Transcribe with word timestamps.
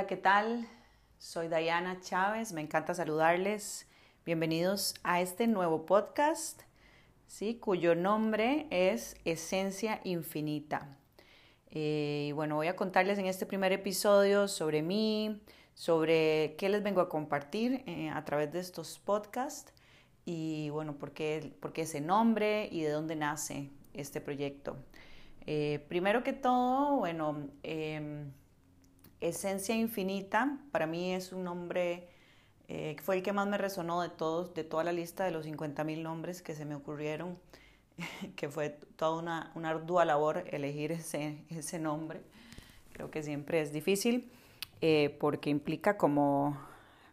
Hola, 0.00 0.06
¿qué 0.06 0.16
tal? 0.16 0.66
Soy 1.18 1.48
Diana 1.48 2.00
Chávez, 2.00 2.54
me 2.54 2.62
encanta 2.62 2.94
saludarles. 2.94 3.86
Bienvenidos 4.24 4.94
a 5.02 5.20
este 5.20 5.46
nuevo 5.46 5.84
podcast, 5.84 6.62
¿sí? 7.26 7.56
cuyo 7.56 7.94
nombre 7.94 8.66
es 8.70 9.14
Esencia 9.26 10.00
Infinita. 10.04 10.96
Eh, 11.70 12.32
bueno, 12.34 12.54
voy 12.54 12.68
a 12.68 12.76
contarles 12.76 13.18
en 13.18 13.26
este 13.26 13.44
primer 13.44 13.72
episodio 13.72 14.48
sobre 14.48 14.80
mí, 14.80 15.42
sobre 15.74 16.54
qué 16.56 16.70
les 16.70 16.82
vengo 16.82 17.02
a 17.02 17.10
compartir 17.10 17.84
eh, 17.84 18.08
a 18.08 18.24
través 18.24 18.50
de 18.52 18.60
estos 18.60 18.98
podcasts 18.98 19.74
y 20.24 20.70
bueno, 20.70 20.96
por 20.96 21.12
qué, 21.12 21.54
por 21.60 21.74
qué 21.74 21.82
ese 21.82 22.00
nombre 22.00 22.70
y 22.72 22.80
de 22.80 22.88
dónde 22.88 23.16
nace 23.16 23.68
este 23.92 24.22
proyecto. 24.22 24.78
Eh, 25.44 25.84
primero 25.90 26.24
que 26.24 26.32
todo, 26.32 26.96
bueno, 26.96 27.50
em, 27.62 28.32
Esencia 29.20 29.74
Infinita 29.74 30.58
para 30.72 30.86
mí 30.86 31.12
es 31.12 31.32
un 31.32 31.44
nombre 31.44 32.08
eh, 32.72 32.94
fue 33.02 33.16
el 33.16 33.24
que 33.24 33.32
más 33.32 33.48
me 33.48 33.58
resonó 33.58 34.00
de 34.00 34.10
todos, 34.10 34.54
de 34.54 34.62
toda 34.62 34.84
la 34.84 34.92
lista 34.92 35.24
de 35.24 35.32
los 35.32 35.44
50.000 35.44 36.02
nombres 36.02 36.40
que 36.40 36.54
se 36.54 36.64
me 36.64 36.76
ocurrieron, 36.76 37.36
que 38.36 38.48
fue 38.48 38.70
toda 38.94 39.20
una, 39.20 39.50
una 39.56 39.70
ardua 39.70 40.04
labor 40.04 40.44
elegir 40.52 40.92
ese, 40.92 41.38
ese 41.50 41.80
nombre. 41.80 42.20
Creo 42.92 43.10
que 43.10 43.24
siempre 43.24 43.60
es 43.60 43.72
difícil 43.72 44.30
eh, 44.82 45.16
porque 45.18 45.50
implica 45.50 45.96
como, 45.96 46.56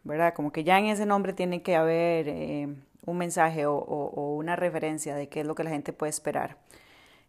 ¿verdad? 0.03 0.35
Como 0.35 0.52
que 0.52 0.63
ya 0.63 0.77
en 0.77 0.85
ese 0.85 1.08
nombre 1.08 1.33
tiene 1.33 1.63
que 1.63 1.75
haber 1.75 2.77
un 3.08 3.17
mensaje 3.17 3.66
o, 3.66 3.77
o, 3.77 4.35
una 4.35 4.55
referencia 4.55 5.16
de 5.16 5.27
qué 5.27 5.39
es 5.39 5.47
lo 5.47 5.55
que 5.55 5.63
la 5.63 5.71
gente 5.71 5.91
puede 5.91 6.11
esperar. 6.11 6.58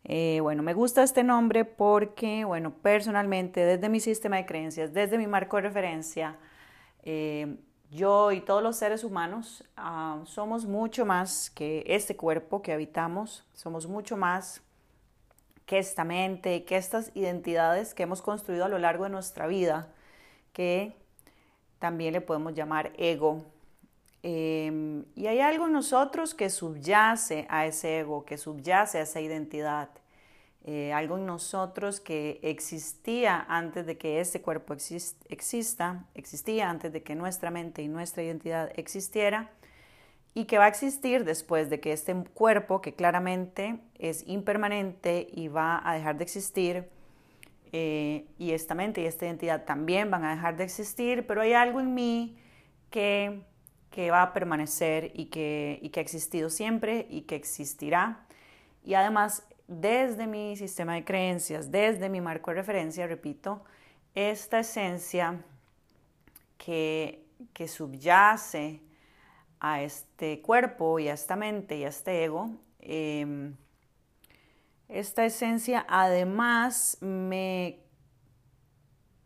Eh, 0.05 0.39
bueno, 0.41 0.63
me 0.63 0.75
gusta 0.75 1.03
este 1.03 1.23
nombre 1.23 1.65
porque, 1.65 2.45
bueno, 2.45 2.73
personalmente, 2.73 3.65
desde 3.65 3.89
mi 3.89 4.01
sistema 4.01 4.37
de 4.37 4.47
creencias, 4.47 4.93
desde 4.93 5.19
mi 5.19 5.27
marco 5.27 5.57
de 5.57 5.63
referencia, 5.63 6.37
eh, 7.03 7.57
yo 7.91 8.33
y 8.33 8.41
todos 8.41 8.63
los 8.63 8.77
seres 8.77 9.03
humanos 9.03 9.65
ah, 9.77 10.21
somos 10.25 10.67
mucho 10.67 11.07
más 11.07 11.51
que 11.51 11.85
este 11.87 12.17
cuerpo 12.17 12.61
que 12.63 12.73
habitamos, 12.73 13.47
somos 13.55 13.87
mucho 13.87 14.17
más 14.17 14.63
que 15.65 15.79
esta 15.79 16.05
mente, 16.05 16.65
que 16.65 16.77
estas 16.77 17.11
identidades 17.15 17.95
que 17.95 18.03
hemos 18.03 18.23
construido 18.23 18.65
a 18.65 18.69
lo 18.69 18.79
largo 18.79 19.05
de 19.05 19.11
nuestra 19.11 19.47
vida, 19.47 19.89
que 20.53 20.97
también 21.79 22.13
le 22.13 22.21
podemos 22.21 22.55
llamar 22.55 22.93
ego. 22.97 23.45
Em, 24.23 25.05
y 25.15 25.27
hay 25.27 25.41
algo 25.41 25.67
en 25.67 25.73
nosotros 25.73 26.35
que 26.35 26.51
subyace 26.51 27.47
a 27.49 27.67
ese 27.67 28.01
ego, 28.01 28.25
que 28.25 28.37
subyace 28.37 28.99
a 28.99 29.03
esa 29.03 29.21
identidad. 29.21 29.91
Eh, 30.65 30.93
algo 30.93 31.17
en 31.17 31.25
nosotros 31.25 32.01
que 32.01 32.41
existía 32.43 33.47
antes 33.49 33.87
de 33.87 33.97
que 33.97 34.21
este 34.21 34.43
cuerpo 34.43 34.75
exista, 34.75 36.05
existía 36.15 36.69
antes 36.69 36.93
de 36.93 37.03
que 37.03 37.15
nuestra 37.15 37.51
mente 37.51 37.81
y 37.83 37.89
nuestra 37.89 38.23
identidad 38.23 38.71
existiera 38.77 39.51
y 40.35 40.45
que 40.45 40.59
va 40.59 40.67
a 40.67 40.69
existir 40.69 41.25
después 41.25 41.71
de 41.71 41.81
que 41.81 41.93
este 41.93 42.15
cuerpo, 42.35 42.83
que 42.83 42.95
claramente 42.95 43.81
es 43.99 44.25
impermanente 44.27 45.29
y 45.33 45.49
va 45.49 45.81
a 45.83 45.95
dejar 45.95 46.19
de 46.19 46.25
existir, 46.25 46.89
eh, 47.73 48.27
y 48.39 48.53
esta 48.53 48.75
mente 48.75 49.03
y 49.03 49.07
esta 49.07 49.27
identidad 49.27 49.65
también 49.65 50.11
van 50.11 50.25
a 50.25 50.35
dejar 50.35 50.57
de 50.57 50.65
existir, 50.65 51.27
pero 51.27 51.41
hay 51.41 51.53
algo 51.53 51.81
en 51.81 51.95
mí 51.95 52.39
que 52.91 53.43
que 53.91 54.11
va 54.11 54.23
a 54.23 54.33
permanecer 54.33 55.13
y 55.15 55.27
que, 55.27 55.79
y 55.83 55.91
que 55.91 56.01
ha 56.01 56.03
existido 56.03 56.51
siempre 56.51 57.07
y 57.09 57.23
que 57.23 57.37
existirá. 57.37 58.27
Y 58.85 58.95
además, 58.95 59.47
desde 59.67 60.27
mi 60.27 60.57
sistema 60.57 60.95
de 60.95 61.05
creencias, 61.05 61.71
desde 61.71 62.09
mi 62.09 62.21
marco 62.21 62.51
de 62.51 62.57
referencia, 62.57 63.07
repito, 63.07 63.65
esta 64.15 64.61
esencia 64.61 65.41
que, 66.57 67.25
que 67.53 67.69
subyace 67.69 68.81
a 69.61 69.83
este 69.83 70.41
cuerpo 70.41 70.99
y 70.99 71.09
a 71.09 71.15
esta 71.15 71.37
mente 71.37 71.77
y 71.77 71.85
a 71.85 71.89
este 71.89 72.25
ego, 72.25 72.51
em, 72.81 73.55
esta 74.89 75.25
esencia 75.25 75.85
además 75.89 76.97
me, 77.01 77.81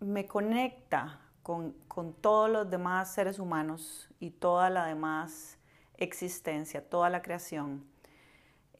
me 0.01 0.27
conecta 0.27 1.22
con, 1.43 1.75
todos 2.21 2.51
los 2.51 2.71
demás 2.71 3.13
seres 3.13 3.39
humanos 3.39 4.09
y 4.21 4.31
toda 4.31 4.71
la 4.71 4.87
demás 4.87 5.59
existencia, 5.97 6.89
toda 6.89 7.11
la 7.11 7.23
creación. 7.23 7.85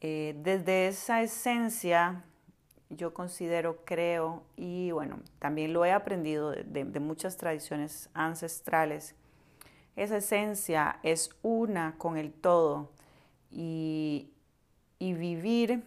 Eh, 0.01 0.35
desde 0.37 0.87
esa 0.87 1.21
esencia 1.21 2.23
yo 2.89 3.13
considero, 3.13 3.83
creo 3.85 4.43
y 4.55 4.91
bueno, 4.91 5.19
también 5.39 5.73
lo 5.73 5.85
he 5.85 5.91
aprendido 5.91 6.51
de, 6.51 6.99
muchas 6.99 7.37
tradiciones 7.37 8.09
ancestrales, 8.13 9.15
esa 9.95 10.17
esencia 10.17 10.99
es 11.03 11.29
una 11.41 11.95
con 11.97 12.17
el 12.17 12.33
todo 12.33 12.91
y, 13.51 14.31
y 14.99 15.13
vivir, 15.13 15.83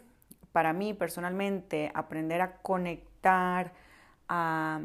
para 0.53 0.73
mí 0.73 0.95
personalmente, 0.95 1.91
aprender 1.95 2.41
a 2.41 2.57
conectar, 2.59 3.73
a, 4.29 4.81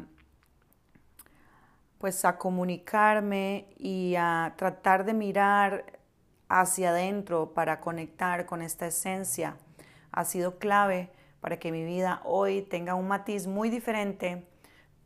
pues 2.02 2.24
a 2.24 2.36
comunicarme 2.36 3.68
y 3.78 4.16
a 4.18 4.54
tratar 4.56 5.04
de 5.04 5.14
mirar 5.14 6.00
hacia 6.48 6.90
adentro 6.90 7.54
para 7.54 7.78
conectar 7.78 8.44
con 8.44 8.60
esta 8.60 8.88
esencia 8.88 9.56
ha 10.10 10.24
sido 10.24 10.58
clave 10.58 11.12
para 11.40 11.60
que 11.60 11.70
mi 11.70 11.84
vida 11.84 12.20
hoy 12.24 12.62
tenga 12.62 12.96
un 12.96 13.06
matiz 13.06 13.46
muy 13.46 13.70
diferente, 13.70 14.48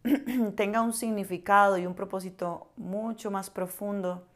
tenga 0.57 0.81
un 0.81 0.95
significado 0.95 1.77
y 1.77 1.85
un 1.85 1.95
propósito 1.95 2.71
mucho 2.79 3.31
más 3.31 3.51
profundo 3.51 4.27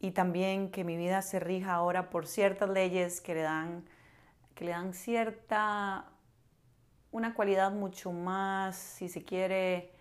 y 0.00 0.12
también 0.12 0.70
que 0.70 0.82
mi 0.82 0.96
vida 0.96 1.20
se 1.20 1.40
rija 1.40 1.74
ahora 1.74 2.08
por 2.08 2.26
ciertas 2.26 2.70
leyes 2.70 3.20
que 3.20 3.34
le 3.34 3.42
dan 3.42 3.84
que 4.54 4.64
le 4.64 4.70
dan 4.70 4.94
cierta 4.94 6.06
una 7.10 7.34
cualidad 7.34 7.70
mucho 7.70 8.12
más 8.12 8.76
si 8.76 9.10
se 9.10 9.22
quiere 9.26 9.94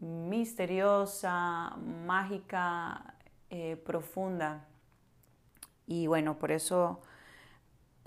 misteriosa, 0.00 1.76
mágica, 2.06 3.14
eh, 3.50 3.76
profunda. 3.76 4.66
Y 5.86 6.06
bueno, 6.06 6.38
por 6.38 6.52
eso 6.52 7.00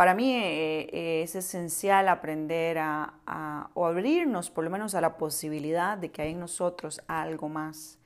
para 0.01 0.15
mí 0.15 0.33
eh, 0.33 0.89
eh, 0.91 1.21
es 1.21 1.35
esencial 1.35 2.09
aprender 2.09 2.79
a, 2.79 3.69
o 3.75 3.85
abrirnos 3.85 4.49
por 4.49 4.63
lo 4.63 4.71
menos 4.71 4.95
a 4.95 5.01
la 5.01 5.15
posibilidad 5.15 5.95
de 5.95 6.09
que 6.09 6.23
hay 6.23 6.31
en 6.31 6.39
nosotros 6.39 7.01
algo 7.07 7.49
más 7.49 7.99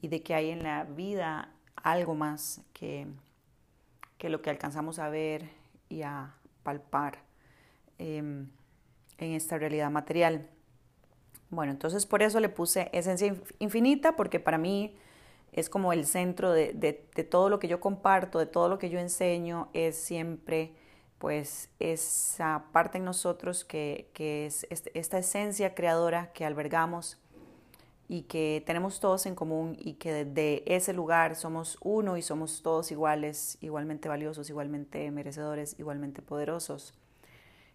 y 0.00 0.06
de 0.06 0.22
que 0.22 0.34
hay 0.34 0.50
en 0.50 0.62
la 0.62 0.84
vida 0.84 1.52
algo 1.74 2.14
más 2.14 2.60
que, 2.72 3.08
que 4.18 4.28
lo 4.28 4.40
que 4.40 4.50
alcanzamos 4.50 5.00
a 5.00 5.08
ver 5.08 5.50
y 5.88 6.02
a 6.02 6.34
palpar 6.62 7.18
em, 7.98 8.48
en 9.18 9.32
esta 9.32 9.58
realidad 9.58 9.90
material. 9.90 10.48
Bueno, 11.52 11.70
entonces 11.70 12.06
por 12.06 12.22
eso 12.22 12.40
le 12.40 12.48
puse 12.48 12.88
esencia 12.94 13.36
infinita, 13.58 14.16
porque 14.16 14.40
para 14.40 14.56
mí 14.56 14.96
es 15.52 15.68
como 15.68 15.92
el 15.92 16.06
centro 16.06 16.50
de, 16.50 16.72
todo 17.30 17.50
lo 17.50 17.58
que 17.58 17.68
yo 17.68 17.78
comparto, 17.78 18.38
de 18.38 18.46
todo 18.46 18.70
lo 18.70 18.78
que 18.78 18.88
yo 18.88 18.98
enseño, 18.98 19.68
es 19.74 19.96
siempre 19.96 20.72
pues 21.18 21.68
esa 21.78 22.64
parte 22.72 22.96
en 22.96 23.04
nosotros 23.04 23.66
que, 23.66 24.08
es 24.16 24.66
este, 24.70 24.98
esta 24.98 25.18
esencia 25.18 25.74
creadora 25.74 26.32
que 26.32 26.46
albergamos 26.46 27.18
y 28.08 28.22
que 28.22 28.62
tenemos 28.64 28.98
todos 28.98 29.26
en 29.26 29.34
común 29.34 29.76
y 29.78 29.94
que 29.94 30.24
desde 30.24 30.74
ese 30.74 30.94
lugar 30.94 31.36
somos 31.36 31.76
uno 31.82 32.16
y 32.16 32.22
somos 32.22 32.62
todos 32.62 32.90
iguales, 32.90 33.58
igualmente 33.60 34.08
valiosos, 34.08 34.48
igualmente 34.48 35.10
merecedores, 35.10 35.78
igualmente 35.78 36.22
poderosos 36.22 36.94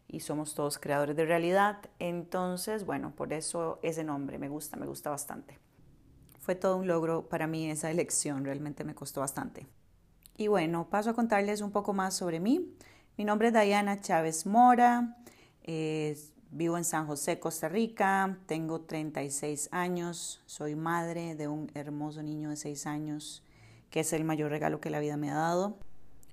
y 0.08 0.22
somos 0.22 0.56
todos 0.56 0.78
creadores 0.78 1.16
de 1.16 1.26
realidad. 1.26 1.80
Entonces, 2.00 2.86
bueno, 2.86 3.14
por 3.16 3.34
eso 3.34 3.80
ese 3.84 4.04
nombre 4.04 4.40
me 4.40 4.50
gusta, 4.50 4.78
me 4.78 4.86
gusta 4.86 5.10
bastante. 5.10 5.60
Fue 6.40 6.56
todo 6.56 6.78
un 6.78 6.88
logro 6.88 7.28
para 7.28 7.46
mí 7.48 7.70
esa 7.70 7.92
elección, 7.92 8.46
realmente 8.46 8.84
me 8.84 8.96
costó 8.96 9.20
bastante. 9.20 9.68
Y 10.38 10.48
bueno, 10.48 10.90
paso 10.90 11.10
a 11.10 11.14
contarles 11.14 11.62
un 11.62 11.72
poco 11.72 11.94
más 11.94 12.14
sobre 12.14 12.40
mí. 12.40 12.74
Mi 13.18 13.26
nombre 13.26 13.48
es 13.50 13.54
Diana 13.54 14.00
Chávez 14.00 14.46
Mora, 14.46 15.18
vivo 16.52 16.78
en 16.78 16.86
San 16.86 17.08
José, 17.08 17.40
Costa 17.40 17.68
Rica, 17.68 18.38
tengo 18.46 18.82
36 18.82 19.70
años, 19.72 20.42
soy 20.46 20.76
madre 20.76 21.36
de 21.36 21.48
un 21.48 21.70
hermoso 21.74 22.24
niño 22.24 22.50
de 22.50 22.56
6 22.56 22.86
años, 22.86 23.44
que 23.90 24.02
es 24.02 24.14
el 24.14 24.24
mayor 24.24 24.52
regalo 24.52 24.80
que 24.80 24.90
la 24.90 25.00
vida 25.00 25.18
me 25.18 25.32
ha 25.32 25.36
dado. 25.36 25.78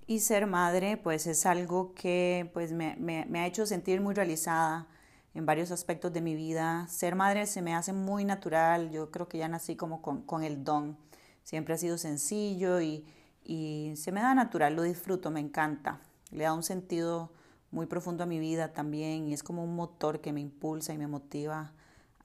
Y 0.07 0.21
ser 0.21 0.47
madre, 0.47 0.99
pues 0.99 1.27
es 1.27 1.47
algo 1.47 1.95
que 1.95 2.51
pues, 2.53 2.73
me, 2.73 2.97
me, 2.99 3.41
ha 3.41 3.47
hecho 3.47 3.65
sentir 3.65 4.03
muy 4.03 4.15
realizada 4.15 4.87
en 5.33 5.47
varios 5.47 5.71
aspectos 5.71 6.13
de 6.13 6.21
mi 6.21 6.35
vida. 6.35 6.87
Ser 6.89 7.15
madre 7.15 7.47
se 7.47 7.63
me 7.63 7.75
hace 7.75 7.93
muy 7.95 8.25
natural, 8.25 8.91
yo 8.91 9.11
creo 9.11 9.29
que 9.29 9.39
ya 9.39 9.49
nací 9.49 9.77
como 9.77 10.03
con, 10.03 10.23
con 10.23 10.45
el 10.45 10.63
don. 10.63 10.99
Siempre 11.43 11.75
ha 11.75 11.79
sido 11.79 11.97
sencillo 11.97 12.83
y, 12.83 13.07
y 13.45 13.95
se 13.97 14.13
me 14.13 14.21
da 14.21 14.35
natural, 14.35 14.75
lo 14.75 14.83
disfruto, 14.83 15.31
me 15.31 15.41
encanta. 15.41 16.01
Le 16.31 16.45
da 16.45 16.53
un 16.53 16.63
sentido 16.63 17.31
muy 17.71 17.87
profundo 17.87 18.25
a 18.25 18.27
mi 18.27 18.39
vida 18.39 18.73
también 18.73 19.29
y 19.29 19.35
es 19.35 19.43
como 19.43 19.65
un 19.65 19.75
motor 19.75 20.21
que 20.21 20.33
me 20.33 20.41
impulsa 20.41 20.93
y 20.93 20.99
me 20.99 21.07
motiva 21.07 21.73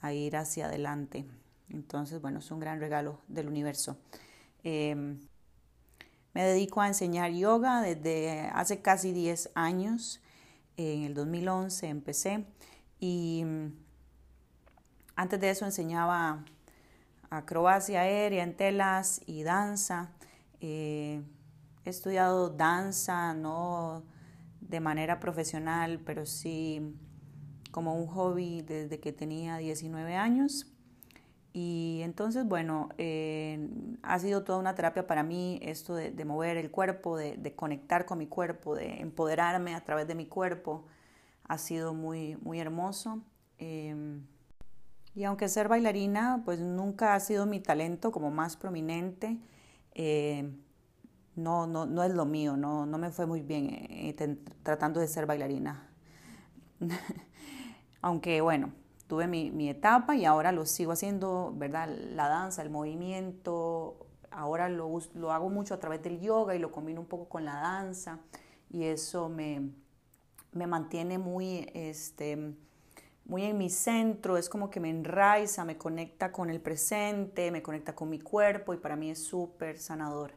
a 0.01 0.13
ir 0.13 0.35
hacia 0.35 0.65
adelante. 0.65 1.25
Entonces, 1.69 2.21
bueno, 2.21 2.39
es 2.39 2.51
un 2.51 2.59
gran 2.59 2.79
regalo 2.79 3.19
del 3.27 3.47
universo. 3.47 3.97
Em, 4.63 5.19
me 6.33 6.43
dedico 6.43 6.81
a 6.81 6.87
enseñar 6.87 7.31
yoga 7.31 7.81
desde 7.81 8.49
hace 8.53 8.81
casi 8.81 9.13
10 9.13 9.51
años. 9.55 10.21
En 10.77 11.03
el 11.03 11.13
2011 11.13 11.87
empecé 11.87 12.45
y 12.99 13.43
mm, 13.45 13.73
antes 15.15 15.41
de 15.41 15.49
eso 15.49 15.65
enseñaba 15.65 16.45
acrobacia 17.29 18.01
aérea 18.01 18.43
en 18.43 18.55
telas 18.55 19.21
y 19.25 19.43
danza. 19.43 20.11
Eh, 20.61 21.21
he 21.85 21.89
estudiado 21.89 22.49
danza, 22.49 23.33
no 23.33 24.03
de 24.61 24.79
manera 24.79 25.19
profesional, 25.19 25.99
pero 26.05 26.25
sí 26.25 26.95
como 27.71 27.95
un 27.95 28.07
hobby 28.07 28.61
desde 28.61 28.99
que 28.99 29.11
tenía 29.11 29.57
19 29.57 30.15
años. 30.15 30.67
Y 31.51 32.01
entonces, 32.03 32.45
bueno, 32.45 32.89
eh, 32.97 33.69
ha 34.03 34.19
sido 34.19 34.43
toda 34.43 34.59
una 34.59 34.75
terapia 34.75 35.07
para 35.07 35.23
mí 35.23 35.59
esto 35.63 35.95
de, 35.95 36.25
mover 36.25 36.57
el 36.57 36.69
cuerpo, 36.69 37.17
de, 37.17 37.53
conectar 37.55 38.05
con 38.05 38.19
mi 38.19 38.27
cuerpo, 38.27 38.75
de 38.75 39.01
empoderarme 39.01 39.75
a 39.75 39.83
través 39.83 40.07
de 40.07 40.15
mi 40.15 40.27
cuerpo. 40.27 40.85
Ha 41.47 41.57
sido 41.57 41.93
muy, 41.93 42.37
muy 42.37 42.59
hermoso. 42.59 43.21
Em, 43.57 44.23
y 45.15 45.23
aunque 45.23 45.49
ser 45.49 45.67
bailarina, 45.67 46.43
pues 46.45 46.59
nunca 46.59 47.15
ha 47.15 47.19
sido 47.19 47.45
mi 47.45 47.59
talento 47.59 48.11
como 48.11 48.29
más 48.29 48.55
prominente, 48.55 49.37
eh, 49.95 50.49
no, 51.35 51.67
no, 51.67 51.85
no, 51.85 52.03
es 52.03 52.13
lo 52.13 52.25
mío, 52.25 52.57
no, 52.57 52.85
no 52.85 52.97
me 52.97 53.11
fue 53.11 53.25
muy 53.25 53.41
bien 53.41 53.69
eh, 53.71 54.15
tratando 54.63 54.99
de 54.99 55.07
ser 55.07 55.25
bailarina. 55.25 55.89
aunque 58.01 58.41
bueno, 58.41 58.71
tuve 59.09 59.27
mi, 59.27 59.51
mi, 59.51 59.69
etapa 59.69 60.15
y 60.15 60.23
ahora 60.23 60.53
lo 60.53 60.65
sigo 60.65 60.93
haciendo, 60.93 61.51
¿verdad? 61.57 61.89
La 61.89 62.29
danza, 62.29 62.61
el 62.61 62.69
movimiento, 62.69 64.07
ahora 64.31 64.69
lo, 64.69 64.99
lo 65.15 65.31
hago 65.33 65.49
mucho 65.49 65.73
a 65.73 65.79
través 65.79 66.01
del 66.03 66.21
yoga 66.21 66.55
y 66.55 66.59
lo 66.59 66.71
combino 66.71 67.01
un 67.01 67.07
poco 67.07 67.27
con 67.27 67.43
la 67.43 67.55
danza 67.55 68.19
y 68.69 68.83
eso 68.83 69.27
me, 69.27 69.71
me 70.51 70.67
mantiene 70.67 71.17
muy, 71.17 71.69
este, 71.73 72.53
muy 73.25 73.43
en 73.43 73.57
mi 73.57 73.69
centro, 73.69 74.37
es 74.37 74.47
como 74.47 74.69
que 74.69 74.79
me 74.79 74.89
enraiza, 74.89 75.65
me 75.65 75.77
conecta 75.77 76.31
con 76.31 76.49
el 76.49 76.61
presente, 76.61 77.51
me 77.51 77.61
conecta 77.61 77.95
con 77.95 78.09
mi 78.09 78.19
cuerpo 78.19 78.73
y 78.73 78.77
para 78.77 78.95
mí 78.95 79.09
es 79.09 79.23
súper 79.23 79.79
sanador. 79.79 80.33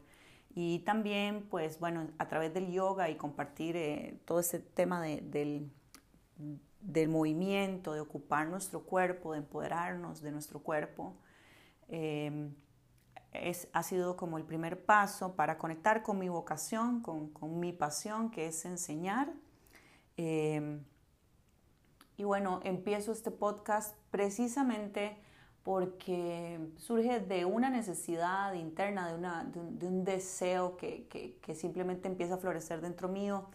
Y 0.55 0.79
también, 0.79 1.47
pues 1.49 1.79
bueno, 1.79 2.09
a 2.19 2.27
través 2.27 2.53
del 2.53 2.71
yoga 2.71 3.09
y 3.09 3.15
compartir 3.15 3.75
eh, 3.75 4.19
todo 4.25 4.39
este 4.39 4.59
tema 4.59 5.01
del, 5.01 5.71
del, 6.83 7.09
movimiento, 7.09 7.93
de 7.93 8.01
ocupar 8.01 8.47
nuestro 8.47 8.81
cuerpo, 8.81 9.33
de 9.33 9.39
empoderarnos 9.39 10.21
de 10.21 10.31
nuestro 10.31 10.59
cuerpo, 10.59 11.15
em, 11.87 12.53
es, 13.31 13.67
ha 13.73 13.83
sido 13.83 14.15
como 14.15 14.37
el 14.37 14.43
primer 14.43 14.85
paso 14.85 15.35
para 15.35 15.57
conectar 15.57 16.03
con 16.03 16.19
mi 16.19 16.29
vocación, 16.29 17.01
con, 17.01 17.29
con 17.29 17.59
mi 17.59 17.73
pasión, 17.73 18.29
que 18.29 18.47
es 18.47 18.65
enseñar. 18.65 19.33
Em, 20.17 20.83
y 22.17 22.23
bueno, 22.23 22.59
empiezo 22.63 23.11
este 23.11 23.31
podcast 23.31 23.95
precisamente 24.11 25.17
porque 25.63 26.59
surge 26.77 27.21
de 27.21 27.45
una 27.45 27.69
necesidad 27.69 28.53
interna, 28.53 29.07
de, 29.07 29.15
una, 29.15 29.43
de, 29.45 29.87
un, 29.87 30.03
deseo 30.03 30.75
que, 30.75 31.07
que, 31.07 31.55
simplemente 31.55 32.09
empieza 32.09 32.35
a 32.35 32.37
florecer 32.37 32.81
dentro 32.81 33.07
mío, 33.07 33.47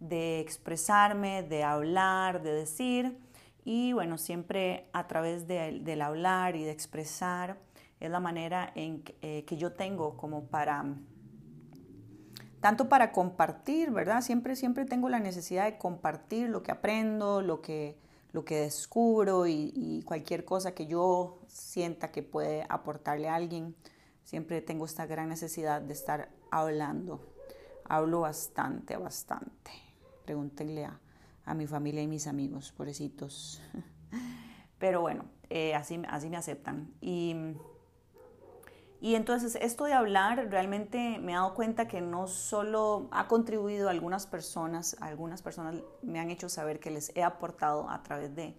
de 0.00 0.40
expresarme, 0.40 1.42
de 1.42 1.62
hablar, 1.62 2.42
de 2.42 2.52
decir. 2.52 3.18
Y 3.64 3.92
bueno, 3.92 4.18
siempre 4.18 4.88
a 4.92 5.06
través 5.06 5.46
del 5.46 6.02
hablar 6.02 6.56
y 6.56 6.64
de 6.64 6.72
expresar 6.72 7.58
es 8.00 8.10
la 8.10 8.18
manera 8.20 8.72
en 8.74 9.04
eh, 9.20 9.44
que 9.44 9.56
yo 9.56 9.72
tengo 9.72 10.16
como 10.16 10.46
para 10.46 10.84
tanto 12.60 12.88
para 12.88 13.10
compartir, 13.12 13.90
¿verdad? 13.90 14.20
Siempre, 14.20 14.54
siempre 14.54 14.84
tengo 14.84 15.08
la 15.08 15.18
necesidad 15.18 15.64
de 15.64 15.78
compartir 15.78 16.48
lo 16.48 16.62
que 16.62 16.70
aprendo, 16.70 17.40
lo 17.40 17.62
que, 17.62 17.98
lo 18.32 18.44
que 18.44 18.56
descubro 18.60 19.46
y, 19.46 20.02
cualquier 20.04 20.44
cosa 20.44 20.72
que 20.72 20.86
yo 20.86 21.40
sienta 21.48 22.12
que 22.12 22.22
puede 22.22 22.66
aportarle 22.68 23.28
a 23.28 23.34
alguien. 23.34 23.74
Siempre 24.24 24.60
tengo 24.60 24.84
esta 24.84 25.06
gran 25.06 25.28
necesidad 25.30 25.80
de 25.80 25.92
estar 25.94 26.28
hablando. 26.50 27.32
Hablo 27.84 28.20
bastante, 28.20 28.96
bastante. 28.96 29.89
Pregúntenle 30.30 30.84
a, 30.84 31.00
a 31.44 31.54
mi 31.54 31.66
familia 31.66 32.02
y 32.02 32.06
mis 32.06 32.28
amigos, 32.28 32.70
pobrecitos. 32.70 33.60
Pero 34.78 35.00
bueno, 35.00 35.24
eh, 35.48 35.74
así, 35.74 36.00
así 36.08 36.30
me 36.30 36.36
aceptan. 36.36 36.94
Y 37.00 37.34
y 39.00 39.14
entonces 39.14 39.56
esto 39.62 39.86
de 39.86 39.94
hablar 39.94 40.48
realmente 40.50 41.18
me 41.20 41.32
he 41.32 41.34
dado 41.34 41.54
cuenta 41.54 41.88
que 41.88 42.02
no 42.02 42.26
solo 42.26 43.08
ha 43.10 43.28
contribuido 43.28 43.88
a 43.88 43.92
algunas 43.92 44.26
personas, 44.26 44.94
algunas 45.00 45.40
personas 45.40 45.76
me 46.02 46.20
han 46.20 46.30
hecho 46.30 46.50
saber 46.50 46.80
que 46.80 46.90
les 46.90 47.10
he 47.16 47.22
aportado 47.22 47.88
a 47.88 48.02
través 48.02 48.36
de, 48.36 48.54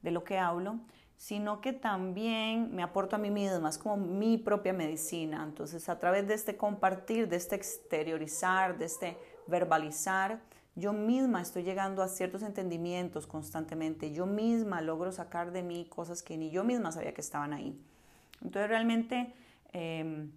de 0.00 0.10
lo 0.10 0.24
que 0.24 0.38
hablo, 0.38 0.80
sino 1.18 1.60
que 1.60 1.74
también 1.74 2.74
me 2.74 2.82
aporto 2.82 3.16
a 3.16 3.18
mí 3.18 3.30
misma, 3.30 3.68
es 3.68 3.76
como 3.76 3.98
mi 3.98 4.38
propia 4.38 4.72
medicina. 4.72 5.44
Entonces 5.44 5.86
a 5.90 5.98
través 5.98 6.26
de 6.26 6.32
este 6.32 6.56
compartir, 6.56 7.28
de 7.28 7.36
este 7.36 7.54
exteriorizar, 7.54 8.78
de 8.78 8.86
este 8.86 9.18
verbalizar, 9.46 10.40
yo 10.76 10.92
misma 10.92 11.40
estoy 11.40 11.62
llegando 11.62 12.02
a 12.02 12.08
ciertos 12.08 12.42
entendimientos 12.42 13.26
constantemente, 13.26 14.12
yo 14.12 14.26
misma 14.26 14.80
logro 14.80 15.12
sacar 15.12 15.52
de 15.52 15.62
mí 15.62 15.86
cosas 15.88 16.22
que 16.22 16.36
ni 16.36 16.50
yo 16.50 16.64
misma 16.64 16.92
sabía 16.92 17.14
que 17.14 17.20
estaban 17.20 17.52
ahí. 17.52 17.78
Entonces 18.42 18.68
realmente 18.68 19.34
Em, 19.74 20.30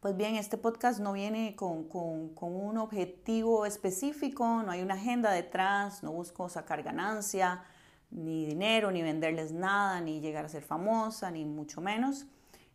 pues 0.00 0.16
bien, 0.16 0.34
este 0.34 0.58
podcast 0.58 0.98
no 0.98 1.12
viene 1.12 1.54
con, 1.54 1.86
un 1.92 2.78
objetivo 2.78 3.64
específico, 3.64 4.62
no 4.64 4.72
hay 4.72 4.82
una 4.82 4.94
agenda 4.94 5.30
detrás, 5.30 6.02
no 6.02 6.10
busco 6.10 6.48
sacar 6.48 6.82
ganancia, 6.82 7.62
ni 8.10 8.44
dinero, 8.44 8.90
ni 8.90 9.02
venderles 9.02 9.52
nada, 9.52 10.00
ni 10.00 10.20
llegar 10.20 10.44
a 10.44 10.48
ser 10.48 10.64
famosa, 10.64 11.30
ni 11.30 11.44
mucho 11.44 11.80
menos. 11.80 12.26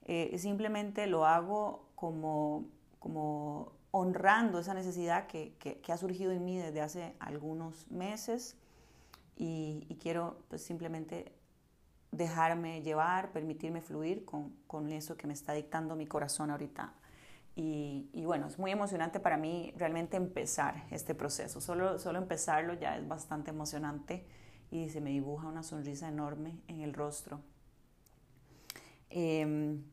Eh, 0.06 0.34
simplemente 0.40 1.08
lo 1.08 1.26
hago 1.26 1.90
como, 1.96 2.64
como 3.00 3.74
honrando 3.98 4.60
esa 4.60 4.74
necesidad 4.74 5.26
que, 5.28 5.82
ha 5.88 5.98
surgido 5.98 6.34
en 6.34 6.44
mí 6.44 6.58
desde 6.58 6.82
hace 6.82 7.16
algunos 7.18 7.90
meses 7.90 8.58
y, 9.38 9.88
quiero 10.02 10.38
pues, 10.50 10.66
simplemente 10.66 11.32
dejarme 12.12 12.82
llevar, 12.82 13.32
permitirme 13.32 13.80
fluir 13.80 14.26
con, 14.26 14.50
con, 14.68 14.92
eso 14.92 15.16
que 15.16 15.28
me 15.28 15.34
está 15.34 15.54
dictando 15.54 15.96
mi 15.96 16.08
corazón 16.08 16.52
ahorita. 16.52 16.94
Y, 17.56 18.10
y, 18.12 18.26
bueno, 18.26 18.48
es 18.48 18.60
muy 18.60 18.72
emocionante 18.72 19.22
para 19.22 19.38
mí 19.38 19.74
realmente 19.78 20.18
empezar 20.18 20.84
este 20.92 21.16
proceso. 21.16 21.62
Solo, 21.62 21.98
solo 21.98 22.20
empezarlo 22.20 22.74
ya 22.74 22.98
es 22.98 23.08
bastante 23.08 23.52
emocionante 23.52 24.28
y 24.72 24.90
se 24.90 25.00
me 25.00 25.12
dibuja 25.12 25.48
una 25.48 25.64
sonrisa 25.64 26.10
enorme 26.10 26.60
en 26.68 26.82
el 26.82 26.94
rostro. 26.94 27.40
Em, 29.10 29.86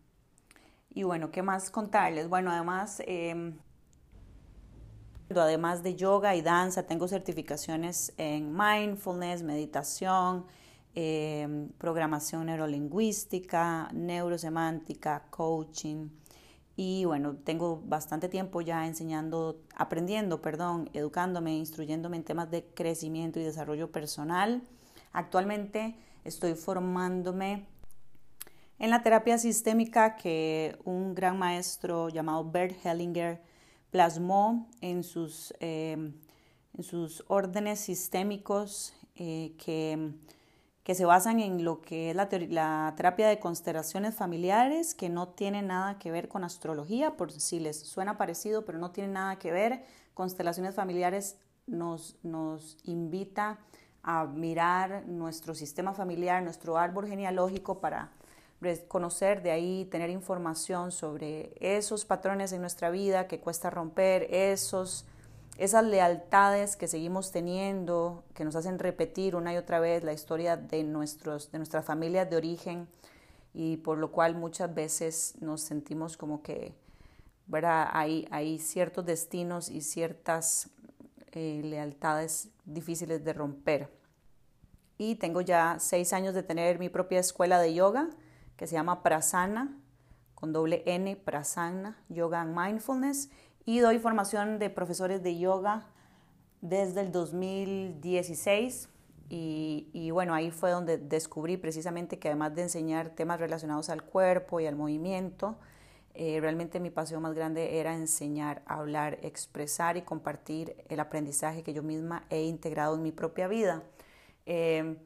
y 0.90 1.04
bueno, 1.04 1.30
¿qué 1.30 1.42
más 1.42 1.70
contarles? 1.70 2.28
Bueno, 2.28 2.50
además, 2.50 3.00
eh, 3.06 3.54
además 5.40 5.82
de 5.82 5.94
yoga 5.94 6.36
y 6.36 6.42
danza, 6.42 6.82
tengo 6.82 7.08
certificaciones 7.08 8.12
en 8.18 8.54
mindfulness, 8.54 9.42
meditación, 9.42 10.44
Em, 10.94 11.70
programación 11.78 12.46
neurolingüística, 12.46 13.88
neurosemántica, 13.94 15.24
coaching. 15.30 16.10
Y 16.76 17.06
bueno, 17.06 17.36
tengo 17.36 17.80
bastante 17.86 18.28
tiempo 18.28 18.60
ya 18.60 18.86
enseñando, 18.86 19.62
aprendiendo, 19.74 20.42
perdón, 20.42 20.90
educándome, 20.92 21.56
instruyéndome 21.56 22.18
en 22.18 22.24
temas 22.24 22.50
de 22.50 22.64
crecimiento 22.74 23.40
y 23.40 23.44
desarrollo 23.44 23.90
personal. 23.90 24.62
Actualmente 25.14 25.96
estoy 26.24 26.56
formándome 26.56 27.66
en 28.78 28.90
la 28.90 29.02
terapia 29.02 29.38
sistémica 29.38 30.16
que 30.16 30.76
un 30.84 31.14
gran 31.14 31.38
maestro 31.38 32.10
llamado 32.10 32.50
Bert 32.50 32.76
Hellinger 32.84 33.40
plasmó 33.92 34.68
en 34.80 35.04
sus, 35.04 35.54
em, 35.60 36.14
en 36.76 36.82
sus 36.82 37.22
órdenes 37.28 37.78
sistémicos 37.78 38.92
eh, 39.14 39.54
que 39.64 40.14
que 40.84 40.94
se 40.94 41.04
basan 41.04 41.38
en 41.38 41.64
lo 41.64 41.80
que 41.80 42.10
es 42.10 42.16
la, 42.16 42.28
la, 42.48 42.94
terapia 42.96 43.28
de 43.28 43.38
constelaciones 43.38 44.14
familiares, 44.14 44.94
que 44.94 45.08
no 45.08 45.28
tiene 45.28 45.62
nada 45.62 45.98
que 45.98 46.10
ver 46.10 46.28
con 46.28 46.42
astrología, 46.42 47.16
por 47.16 47.30
si 47.30 47.60
les 47.60 47.78
suena 47.78 48.18
parecido, 48.18 48.64
pero 48.64 48.78
no 48.78 48.90
tiene 48.90 49.12
nada 49.12 49.38
que 49.38 49.52
ver. 49.52 49.84
Constelaciones 50.14 50.74
familiares 50.74 51.36
nos, 51.66 52.16
nos 52.24 52.78
invita 52.82 53.60
a 54.02 54.24
mirar 54.24 55.06
nuestro 55.06 55.54
sistema 55.54 55.94
familiar, 55.94 56.42
nuestro 56.42 56.76
árbol 56.76 57.06
genealógico 57.06 57.78
para 57.80 58.10
conocer 58.88 59.42
de 59.42 59.50
ahí, 59.50 59.86
tener 59.90 60.10
información 60.10 60.92
sobre 60.92 61.52
esos 61.60 62.04
patrones 62.04 62.52
en 62.52 62.60
nuestra 62.60 62.90
vida 62.90 63.26
que 63.28 63.40
cuesta 63.40 63.70
romper, 63.70 64.26
esos 64.30 65.06
esas 65.58 65.84
lealtades 65.84 66.76
que 66.76 66.88
seguimos 66.88 67.30
teniendo, 67.30 68.24
que 68.34 68.44
nos 68.44 68.56
hacen 68.56 68.78
repetir 68.78 69.36
una 69.36 69.52
y 69.52 69.58
otra 69.58 69.80
vez 69.80 70.02
la 70.02 70.12
historia 70.12 70.56
de, 70.56 70.82
nuestros, 70.82 71.52
de 71.52 71.58
nuestras 71.58 71.84
familias 71.84 72.28
de 72.30 72.36
origen 72.36 72.88
y 73.52 73.76
por 73.78 73.98
lo 73.98 74.10
cual 74.10 74.34
muchas 74.34 74.74
veces 74.74 75.34
nos 75.40 75.60
sentimos 75.60 76.16
como 76.16 76.42
que, 76.42 76.74
¿verdad? 77.46 77.88
Hay, 77.92 78.26
hay 78.30 78.58
ciertos 78.58 79.04
destinos 79.04 79.68
y 79.68 79.82
ciertas 79.82 80.70
eh, 81.32 81.60
lealtades 81.62 82.48
difíciles 82.64 83.22
de 83.22 83.32
romper. 83.34 83.90
Y 84.96 85.16
tengo 85.16 85.42
ya 85.42 85.76
seis 85.78 86.12
años 86.12 86.34
de 86.34 86.42
tener 86.42 86.78
mi 86.78 86.88
propia 86.88 87.20
escuela 87.20 87.58
de 87.58 87.74
yoga 87.74 88.08
que 88.62 88.68
se 88.68 88.76
llama 88.76 89.02
Prasana, 89.02 89.76
con 90.36 90.52
doble 90.52 90.84
N, 90.86 91.16
Prasana, 91.16 91.98
Yoga 92.08 92.42
and 92.42 92.56
Mindfulness. 92.56 93.28
Y 93.64 93.80
doy 93.80 93.98
formación 93.98 94.60
de 94.60 94.70
profesores 94.70 95.20
de 95.20 95.36
yoga 95.36 95.88
desde 96.60 97.00
el 97.00 97.10
2016 97.10 98.88
y, 99.28 100.10
bueno, 100.12 100.32
ahí 100.32 100.52
fue 100.52 100.70
donde 100.70 100.96
descubrí 100.96 101.56
precisamente 101.56 102.20
que 102.20 102.28
además 102.28 102.54
de 102.54 102.62
enseñar 102.62 103.08
temas 103.08 103.40
relacionados 103.40 103.88
al 103.88 104.04
cuerpo 104.04 104.60
y 104.60 104.66
al 104.66 104.76
movimiento, 104.76 105.56
eh, 106.14 106.38
realmente 106.40 106.78
mi 106.78 106.90
pasión 106.90 107.20
más 107.20 107.34
grande 107.34 107.80
era 107.80 107.94
enseñar, 107.94 108.62
hablar, 108.66 109.18
expresar 109.22 109.96
y 109.96 110.02
compartir 110.02 110.76
el 110.88 111.00
aprendizaje 111.00 111.64
que 111.64 111.72
yo 111.72 111.82
misma 111.82 112.26
he 112.30 112.44
integrado 112.44 112.94
en 112.94 113.02
mi 113.02 113.10
propia 113.10 113.48
vida. 113.48 113.82
Em, 114.46 114.98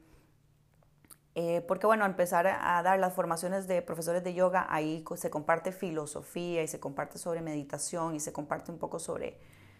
eh, 1.39 1.61
porque 1.67 1.85
bueno, 1.85 2.05
empezar 2.05 2.47
a 2.47 2.81
dar 2.81 2.97
las 2.99 3.13
formaciones 3.13 3.67
de 3.67 3.81
profesores 3.81 4.23
de 4.23 4.33
yoga, 4.33 4.65
ahí 4.69 5.03
se 5.15 5.29
comparte 5.29 5.71
filosofía 5.71 6.63
y 6.63 6.67
se 6.67 6.79
comparte 6.79 7.17
sobre 7.17 7.41
meditación 7.41 8.15
y 8.15 8.19
se 8.19 8.33
comparte 8.33 8.71
un 8.71 8.79
poco 8.79 8.97
sobre, 8.97 9.37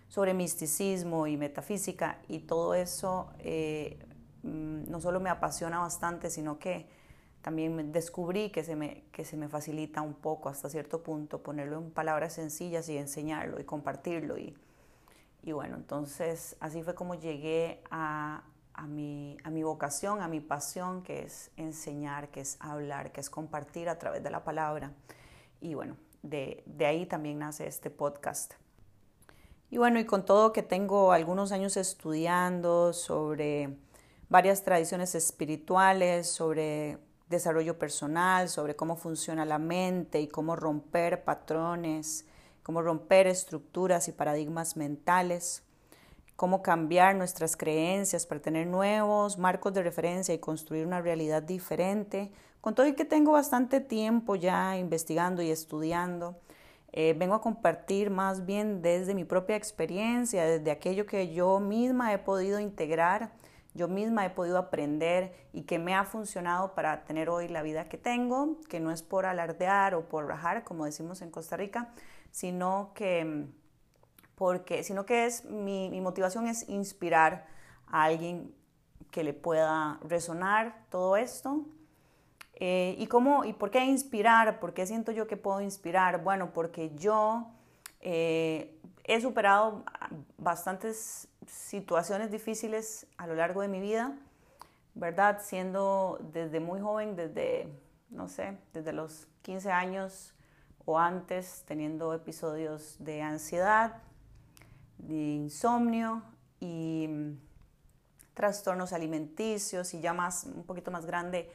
sobre 0.07 0.33
misticismo 0.33 1.25
y 1.25 1.35
metafísica 1.35 2.19
y 2.27 2.39
todo 2.39 2.75
eso 2.75 3.31
eh, 3.39 3.97
Mm, 4.47 4.89
no 4.89 5.01
solo 5.01 5.19
me 5.19 5.29
apasiona 5.29 5.79
bastante, 5.79 6.29
sino 6.29 6.59
que 6.59 6.87
también 7.41 7.91
descubrí 7.91 8.49
que 8.49 8.63
se, 8.63 8.75
me, 8.75 9.03
que 9.11 9.25
se 9.25 9.37
me 9.37 9.47
facilita 9.49 10.01
un 10.01 10.13
poco 10.13 10.49
hasta 10.49 10.69
cierto 10.69 11.03
punto 11.03 11.43
ponerlo 11.43 11.77
en 11.79 11.91
palabras 11.91 12.33
sencillas 12.33 12.87
y 12.89 12.97
enseñarlo 12.97 13.59
y 13.59 13.63
compartirlo. 13.63 14.37
Y, 14.37 14.55
y 15.43 15.51
bueno, 15.51 15.75
entonces 15.75 16.55
así 16.59 16.81
fue 16.83 16.95
como 16.95 17.15
llegué 17.15 17.81
a, 17.91 18.43
a, 18.77 18.87
mi, 18.87 19.37
a 19.43 19.49
mi 19.49 19.63
vocación, 19.63 20.21
a 20.21 20.29
mi 20.29 20.39
pasión, 20.39 21.03
que 21.03 21.23
es 21.23 21.51
enseñar, 21.57 22.29
que 22.29 22.39
es 22.39 22.55
hablar, 22.61 23.11
que 23.11 23.19
es 23.19 23.29
compartir 23.29 23.89
a 23.89 23.99
través 23.99 24.23
de 24.23 24.29
la 24.29 24.45
palabra. 24.45 24.93
Y 25.59 25.73
bueno, 25.73 25.97
de, 26.23 26.63
de 26.65 26.85
ahí 26.85 27.05
también 27.05 27.39
nace 27.39 27.67
este 27.67 27.89
podcast. 27.89 28.53
Y 29.69 29.77
bueno, 29.77 29.99
y 29.99 30.05
con 30.05 30.23
todo 30.23 30.53
que 30.53 30.63
tengo 30.63 31.11
algunos 31.11 31.51
años 31.51 31.75
estudiando 31.75 32.93
sobre 32.93 33.77
varias 34.29 34.63
tradiciones 34.63 35.15
espirituales 35.15 36.27
sobre 36.27 36.99
desarrollo 37.29 37.77
personal, 37.77 38.49
sobre 38.49 38.75
cómo 38.75 38.95
funciona 38.95 39.45
la 39.45 39.57
mente 39.57 40.21
y 40.21 40.27
cómo 40.27 40.55
romper 40.55 41.23
patrones, 41.23 42.25
cómo 42.63 42.81
romper 42.81 43.27
estructuras 43.27 44.07
y 44.07 44.13
paradigmas 44.13 44.77
mentales, 44.77 45.63
cómo 46.37 46.61
cambiar 46.61 47.15
nuestras 47.17 47.57
creencias 47.57 48.25
para 48.25 48.39
tener 48.39 48.67
nuevos 48.67 49.37
marcos 49.37 49.73
de 49.73 49.83
referencia 49.83 50.33
y 50.33 50.39
construir 50.39 50.87
una 50.87 51.01
realidad 51.01 51.43
diferente. 51.43 52.31
Con 52.61 52.73
todo 52.73 52.87
y 52.87 52.93
que 52.93 53.03
tengo 53.03 53.33
bastante 53.33 53.81
tiempo 53.81 54.37
ya 54.37 54.77
investigando 54.77 55.41
y 55.41 55.51
estudiando, 55.51 56.39
eh, 56.93 57.13
vengo 57.17 57.35
a 57.35 57.41
compartir 57.41 58.09
más 58.09 58.45
bien 58.45 58.81
desde 58.81 59.13
mi 59.13 59.25
propia 59.25 59.57
experiencia, 59.57 60.45
desde 60.45 60.71
aquello 60.71 61.05
que 61.05 61.33
yo 61.33 61.59
misma 61.59 62.13
he 62.13 62.17
podido 62.17 62.61
integrar 62.61 63.31
yo 63.77 63.87
misma 63.87 64.25
he 64.25 64.31
podido 64.31 64.57
aprender 64.57 65.31
y 65.53 65.61
que 65.61 65.77
me 65.77 65.93
ha 65.93 66.03
funcionado 66.03 66.73
para 66.73 67.05
tener 67.05 67.29
hoy 67.29 67.47
la 67.47 67.61
vida 67.61 67.85
que 67.85 67.97
tengo, 67.97 68.57
que 68.67 68.79
no 68.79 68.91
es 68.91 69.03
por 69.03 69.27
alardear 69.27 69.93
o 69.93 70.09
por 70.09 70.25
rajar, 70.25 70.63
como 70.63 70.85
decimos 70.85 71.21
en 71.21 71.29
Costa 71.29 71.55
Rica, 71.57 71.89
sino 72.31 72.91
que, 72.95 73.45
porque, 74.37 74.83
sino 74.83 75.07
que 75.07 75.25
es, 75.25 75.45
mi, 75.45 75.89
motivación 75.99 76.47
es 76.47 76.69
inspirar 76.69 77.47
a 77.87 78.03
alguien 78.03 78.53
que 79.09 79.23
le 79.23 79.33
pueda 79.33 79.99
resonar 80.03 80.85
todo 80.91 81.17
esto. 81.17 81.65
Eh, 82.53 82.95
¿Y 82.99 83.07
cómo 83.07 83.45
y 83.45 83.53
por 83.53 83.71
qué 83.71 83.83
inspirar? 83.83 84.59
¿Por 84.59 84.75
qué 84.75 84.85
siento 84.85 85.11
yo 85.11 85.25
que 85.25 85.37
puedo 85.37 85.59
inspirar? 85.59 86.23
Bueno, 86.23 86.53
porque 86.53 86.93
yo 86.95 87.47
eh, 87.99 88.79
he 89.05 89.19
superado 89.21 89.83
bastantes 90.37 91.27
situaciones 91.47 92.29
difíciles 92.29 93.07
a 93.17 93.25
lo 93.25 93.33
largo 93.33 93.61
de 93.61 93.69
mi 93.69 93.79
vida, 93.79 94.19
¿verdad? 94.93 95.39
Siendo 95.41 96.19
desde 96.31 96.59
muy 96.59 96.79
joven, 96.79 97.15
desde, 97.15 97.73
no 98.11 98.27
sé, 98.27 98.55
desde 98.71 98.93
los 98.93 99.27
15 99.41 99.71
años 99.71 100.35
o 100.85 100.99
antes, 100.99 101.63
teniendo 101.65 102.13
episodios 102.13 102.97
de 102.99 103.23
ansiedad, 103.23 104.03
de 104.97 105.13
insomnio 105.13 106.23
y 106.59 107.07
mm, 107.07 107.37
trastornos 108.33 108.93
alimenticios 108.93 109.93
y 109.93 110.01
ya 110.01 110.13
más, 110.13 110.45
un 110.45 110.63
poquito 110.63 110.91
más 110.91 111.05
grande, 111.05 111.51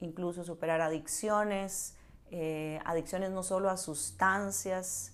incluso 0.00 0.44
superar 0.44 0.80
adicciones, 0.80 1.96
eh, 2.30 2.80
adicciones 2.84 3.30
no 3.30 3.42
solo 3.42 3.70
a 3.70 3.76
sustancias, 3.76 5.12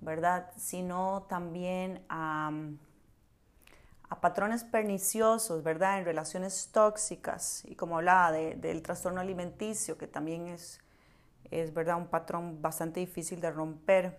¿verdad? 0.00 0.50
Sino 0.56 1.26
también 1.28 2.04
a 2.08 2.50
mm, 2.50 2.78
a 4.12 4.20
patrones 4.20 4.62
perniciosos, 4.62 5.62
¿verdad? 5.62 5.98
En 5.98 6.04
relaciones 6.04 6.68
tóxicas 6.70 7.64
y 7.64 7.76
como 7.76 7.96
hablaba 7.96 8.30
del 8.30 8.82
trastorno 8.82 9.22
alimenticio, 9.22 9.96
que 9.96 10.06
también 10.06 10.48
es, 10.48 10.80
es, 11.50 11.72
¿verdad? 11.72 11.96
Un 11.96 12.08
patrón 12.08 12.60
bastante 12.60 13.00
difícil 13.00 13.40
de 13.40 13.50
romper. 13.50 14.18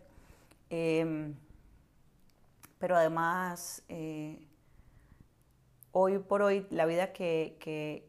Em, 0.72 1.36
pero 2.84 2.98
además, 2.98 3.82
eh, 3.88 4.46
hoy 5.94 6.20
por 6.20 6.42
hoy, 6.42 6.68
la 6.70 6.86
vida 6.86 7.14
que, 7.14 7.58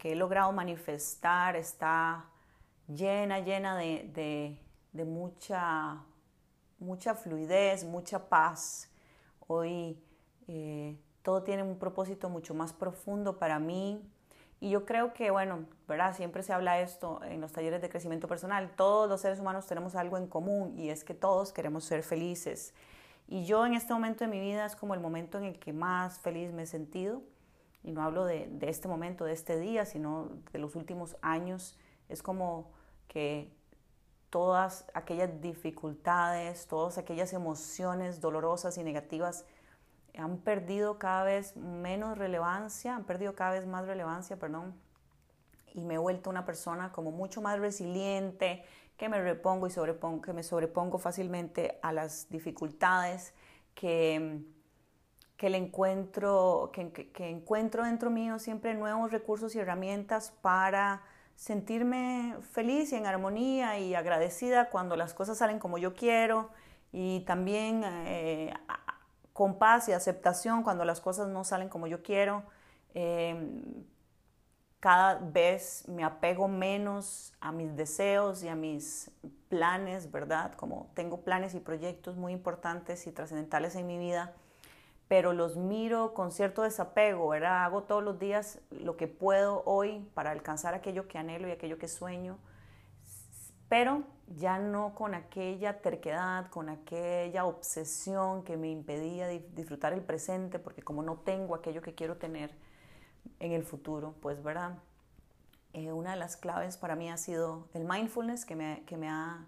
he 0.03 0.15
logrado 0.15 0.51
manifestar 0.51 1.55
está 1.55 2.25
llena, 2.85 3.39
llena 3.39 3.77
de, 3.77 4.59
de, 4.91 5.05
mucha, 5.05 6.03
mucha 6.77 7.15
fluidez, 7.15 7.85
mucha 7.85 8.27
paz. 8.27 8.91
Hoy 9.47 9.97
eh, 10.49 10.99
todo 11.21 11.41
tiene 11.43 11.63
un 11.63 11.79
propósito 11.79 12.27
mucho 12.27 12.53
más 12.53 12.73
profundo 12.73 13.39
para 13.39 13.59
mí. 13.59 14.05
Y 14.59 14.71
yo 14.71 14.85
creo 14.85 15.13
que, 15.13 15.31
bueno, 15.31 15.67
¿verdad? 15.87 16.13
Siempre 16.17 16.43
se 16.43 16.51
habla 16.51 16.81
esto 16.81 17.21
en 17.23 17.39
los 17.39 17.53
talleres 17.53 17.81
de 17.81 17.87
crecimiento 17.87 18.27
personal. 18.27 18.69
Todos 18.75 19.07
los 19.07 19.21
seres 19.21 19.39
humanos 19.39 19.67
tenemos 19.67 19.95
algo 19.95 20.17
en 20.17 20.27
común 20.27 20.77
y 20.77 20.89
es 20.89 21.05
que 21.05 21.13
todos 21.13 21.53
queremos 21.53 21.85
ser 21.85 22.03
felices. 22.03 22.73
Y 23.27 23.45
yo 23.45 23.65
en 23.65 23.73
este 23.73 23.93
momento 23.93 24.23
de 24.23 24.29
mi 24.29 24.39
vida 24.39 24.65
es 24.65 24.75
como 24.75 24.93
el 24.93 24.99
momento 24.99 25.37
en 25.37 25.45
el 25.45 25.59
que 25.59 25.73
más 25.73 26.19
feliz 26.19 26.51
me 26.53 26.63
he 26.63 26.67
sentido. 26.67 27.21
Y 27.83 27.91
no 27.91 28.01
hablo 28.03 28.25
de, 28.25 28.47
de 28.47 28.69
este 28.69 28.87
momento, 28.87 29.25
de 29.25 29.33
este 29.33 29.59
día, 29.59 29.85
sino 29.85 30.29
de 30.51 30.59
los 30.59 30.75
últimos 30.75 31.17
años. 31.21 31.77
Es 32.09 32.21
como 32.21 32.71
que 33.07 33.51
todas 34.29 34.85
aquellas 34.93 35.41
dificultades, 35.41 36.67
todas 36.67 36.97
aquellas 36.97 37.33
emociones 37.33 38.21
dolorosas 38.21 38.77
y 38.77 38.83
negativas 38.83 39.45
han 40.17 40.37
perdido 40.37 40.97
cada 40.99 41.23
vez 41.23 41.55
menos 41.55 42.17
relevancia, 42.17 42.95
han 42.95 43.03
perdido 43.03 43.35
cada 43.35 43.51
vez 43.51 43.65
más 43.65 43.85
relevancia, 43.85 44.37
perdón, 44.37 44.73
y 45.75 45.85
me 45.85 45.95
he 45.95 45.97
vuelto 45.97 46.29
una 46.29 46.45
persona 46.45 46.91
como 46.91 47.11
mucho 47.11 47.41
más 47.41 47.59
resiliente, 47.59 48.63
que 48.97 49.09
me 49.09 49.21
repongo 49.21 49.67
y 49.67 49.71
sobrepongo, 49.71 50.21
que 50.21 50.33
me 50.33 50.41
sobrepongo 50.41 50.97
fácilmente 50.97 51.79
a 51.81 51.91
las 51.91 52.29
dificultades, 52.29 53.33
que, 53.73 54.41
que 55.35 55.49
le 55.49 55.57
encuentro, 55.57 56.71
que, 56.73 56.91
que 56.91 57.29
encuentro 57.29 57.83
dentro 57.83 58.09
mío 58.09 58.39
siempre 58.39 58.73
nuevos 58.73 59.11
recursos 59.11 59.53
y 59.55 59.59
herramientas 59.59 60.31
para 60.41 61.03
sentirme 61.35 62.37
feliz 62.53 62.93
y 62.93 62.95
en 62.95 63.05
armonía 63.05 63.77
y 63.77 63.93
agradecida 63.93 64.69
cuando 64.69 64.95
las 64.95 65.13
cosas 65.13 65.37
salen 65.37 65.59
como 65.59 65.77
yo 65.77 65.93
quiero 65.93 66.49
y 66.93 67.19
también 67.21 67.83
eh, 67.83 68.53
con 69.33 69.59
paz 69.59 69.89
y 69.89 69.91
aceptación 69.91 70.63
cuando 70.63 70.85
las 70.85 71.01
cosas 71.01 71.27
no 71.27 71.43
salen 71.43 71.67
como 71.67 71.87
yo 71.87 72.01
quiero. 72.01 72.43
Em, 72.93 73.83
cada 74.85 75.15
vez 75.15 75.83
me 75.87 76.03
apego 76.03 76.47
menos 76.47 77.33
a 77.39 77.51
mis 77.51 77.75
deseos 77.75 78.43
y 78.43 78.49
a 78.49 78.55
mis 78.55 79.09
planes, 79.49 80.11
¿verdad? 80.11 80.53
Como 80.53 80.91
tengo 80.93 81.21
planes 81.21 81.55
y 81.55 81.59
proyectos 81.59 82.17
muy 82.17 82.33
importantes 82.33 83.07
y 83.07 83.11
trascendentales 83.11 83.75
en 83.75 83.87
mi 83.87 83.97
vida, 83.97 84.35
pero 85.07 85.33
los 85.33 85.57
miro 85.57 86.13
con 86.13 86.31
cierto 86.31 86.61
desapego, 86.61 87.29
¿verdad? 87.29 87.63
Hago 87.63 87.81
todos 87.81 88.03
los 88.03 88.19
días 88.19 88.59
lo 88.69 88.95
que 88.95 89.07
puedo 89.07 89.63
hoy 89.65 90.07
para 90.13 90.29
alcanzar 90.29 90.75
aquello 90.75 91.07
que 91.07 91.17
anhelo 91.17 91.47
y 91.47 91.51
aquello 91.51 91.79
que 91.79 91.87
sueño, 91.87 92.37
pero 93.67 94.03
ya 94.37 94.59
no 94.59 94.93
con 94.93 95.15
aquella 95.15 95.81
terquedad, 95.81 96.51
con 96.51 96.69
aquella 96.69 97.45
obsesión 97.45 98.43
que 98.43 98.55
me 98.55 98.69
impedía 98.69 99.29
disfrutar 99.29 99.93
el 99.93 100.03
presente, 100.03 100.59
porque 100.59 100.83
como 100.83 101.01
no 101.01 101.15
tengo 101.15 101.55
aquello 101.55 101.81
que 101.81 101.95
quiero 101.95 102.17
tener 102.17 102.53
en 103.39 103.51
el 103.51 103.63
futuro, 103.63 104.15
pues 104.21 104.41
verdad. 104.43 104.77
eh, 105.73 105.91
una 105.91 106.11
de 106.11 106.17
las 106.17 106.37
claves 106.37 106.77
para 106.77 106.95
mí 106.95 107.09
ha 107.11 107.17
sido 107.17 107.67
el 107.73 107.83
mindfulness 107.85 108.45
que 108.45 108.55
me, 108.55 108.83
que 108.85 108.97
me, 108.97 109.09
ha, 109.09 109.45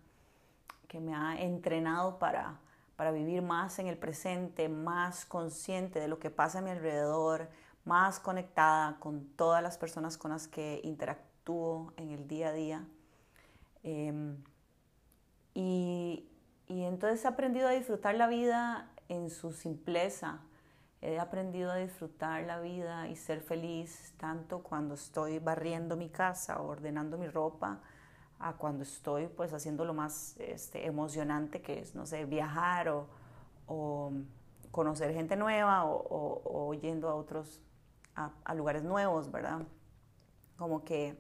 que 0.88 1.00
me 1.00 1.16
ha 1.16 1.40
entrenado 1.42 2.20
para, 2.20 2.60
para 2.96 3.12
vivir 3.12 3.42
más 3.42 3.80
en 3.80 3.88
el 3.88 3.98
presente, 3.98 4.70
más 4.70 5.26
consciente 5.26 6.00
de 6.00 6.08
lo 6.08 6.20
que 6.20 6.30
pasa 6.30 6.60
a 6.60 6.62
mi 6.62 6.72
alrededor, 6.72 7.50
más 7.86 8.20
conectada 8.20 8.98
con 9.00 9.26
todas 9.38 9.64
las 9.64 9.78
personas 9.78 10.18
con 10.18 10.32
las 10.32 10.48
que 10.48 10.82
interactúo 10.84 11.94
en 11.98 12.12
el 12.12 12.28
día 12.28 12.50
a 12.50 12.54
día. 12.54 12.86
Em, 13.84 14.38
y, 15.54 16.28
y 16.68 16.84
entonces 16.84 17.24
he 17.24 17.28
aprendido 17.28 17.68
a 17.68 17.72
disfrutar 17.72 18.16
la 18.16 18.28
vida 18.28 18.90
en 19.10 19.30
su 19.30 19.52
simpleza. 19.52 20.40
He 21.08 21.20
aprendido 21.20 21.72
a 21.72 21.78
disfrutar 21.78 22.44
la 22.44 22.60
vida 22.60 23.08
y 23.08 23.16
ser 23.16 23.40
feliz 23.42 24.14
tanto 24.18 24.62
cuando 24.62 24.96
estoy 24.96 25.40
barriendo 25.40 25.96
mi 25.96 26.10
casa, 26.10 26.62
ordenando 26.62 27.18
mi 27.18 27.28
ropa, 27.28 27.80
a 28.40 28.54
cuando 28.54 28.84
estoy 28.84 29.28
pues 29.28 29.54
haciendo 29.54 29.86
lo 29.86 29.94
más 29.94 30.36
este, 30.38 30.86
emocionante 30.86 31.62
que 31.62 31.80
es, 31.80 31.96
no 31.96 32.06
sé, 32.06 32.26
viajar 32.26 32.90
o, 32.90 34.12
conocer 34.72 35.14
gente 35.14 35.36
nueva 35.36 35.86
o, 35.86 36.74
yendo 36.74 37.10
a 37.10 37.16
otros, 37.16 37.62
a, 38.16 38.54
lugares 38.54 38.84
nuevos, 38.84 39.32
¿verdad? 39.32 39.62
Como 40.58 40.84
que 40.84 41.18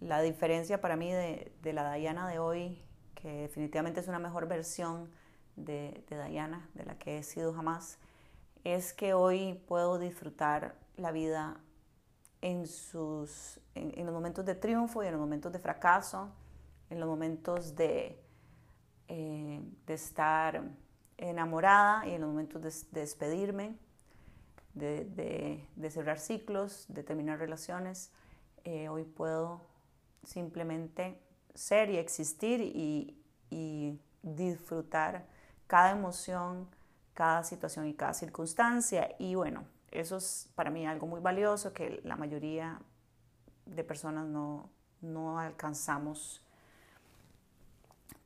la 0.00 0.20
diferencia 0.20 0.80
para 0.80 0.96
mí 0.96 1.10
de, 1.10 1.52
de 1.62 1.72
la 1.72 1.94
Diana 1.94 2.28
de 2.28 2.38
hoy 2.38 2.82
que 3.14 3.42
definitivamente 3.42 4.00
es 4.00 4.08
una 4.08 4.18
mejor 4.18 4.46
versión 4.46 5.08
de, 5.56 6.04
Diana, 6.28 6.68
de 6.74 6.84
la 6.84 6.98
que 6.98 7.18
he 7.18 7.22
sido 7.22 7.54
jamás, 7.54 7.98
es 8.64 8.92
que 8.92 9.14
hoy 9.14 9.60
puedo 9.66 9.98
disfrutar 9.98 10.76
la 10.96 11.12
vida 11.12 11.60
en, 12.40 12.66
sus, 12.66 13.60
en, 13.74 14.04
los 14.04 14.14
momentos 14.14 14.44
de 14.44 14.54
triunfo 14.54 15.02
y 15.02 15.06
en 15.06 15.12
los 15.12 15.20
momentos 15.20 15.52
de 15.52 15.58
fracaso, 15.58 16.30
en 16.90 17.00
los 17.00 17.08
momentos 17.08 17.74
de, 17.74 18.20
eh, 19.08 19.60
de 19.86 19.94
estar 19.94 20.62
enamorada 21.16 22.06
y 22.06 22.12
en 22.12 22.20
los 22.20 22.30
momentos 22.30 22.62
de, 22.62 23.00
despedirme, 23.00 23.76
de, 24.74 25.90
cerrar 25.90 26.18
ciclos, 26.18 26.86
de 26.88 27.02
terminar 27.02 27.38
relaciones. 27.38 28.10
Eh, 28.64 28.88
hoy 28.88 29.04
puedo 29.04 29.60
simplemente 30.24 31.18
ser 31.54 31.90
y 31.90 31.96
existir 31.98 32.60
y, 32.60 33.18
disfrutar 34.22 35.26
cada 35.66 35.90
emoción, 35.90 36.68
cada 37.14 37.44
situación 37.44 37.86
y 37.86 37.94
cada 37.94 38.14
circunstancia. 38.14 39.14
Y 39.18 39.34
bueno, 39.34 39.64
eso 39.90 40.16
es 40.16 40.48
para 40.54 40.70
mí 40.70 40.86
algo 40.86 41.06
muy 41.06 41.20
valioso 41.20 41.72
que 41.72 42.00
la 42.04 42.16
mayoría 42.16 42.80
de 43.66 43.84
personas 43.84 44.26
no, 44.26 44.70
no 45.00 45.38
alcanzamos 45.38 46.42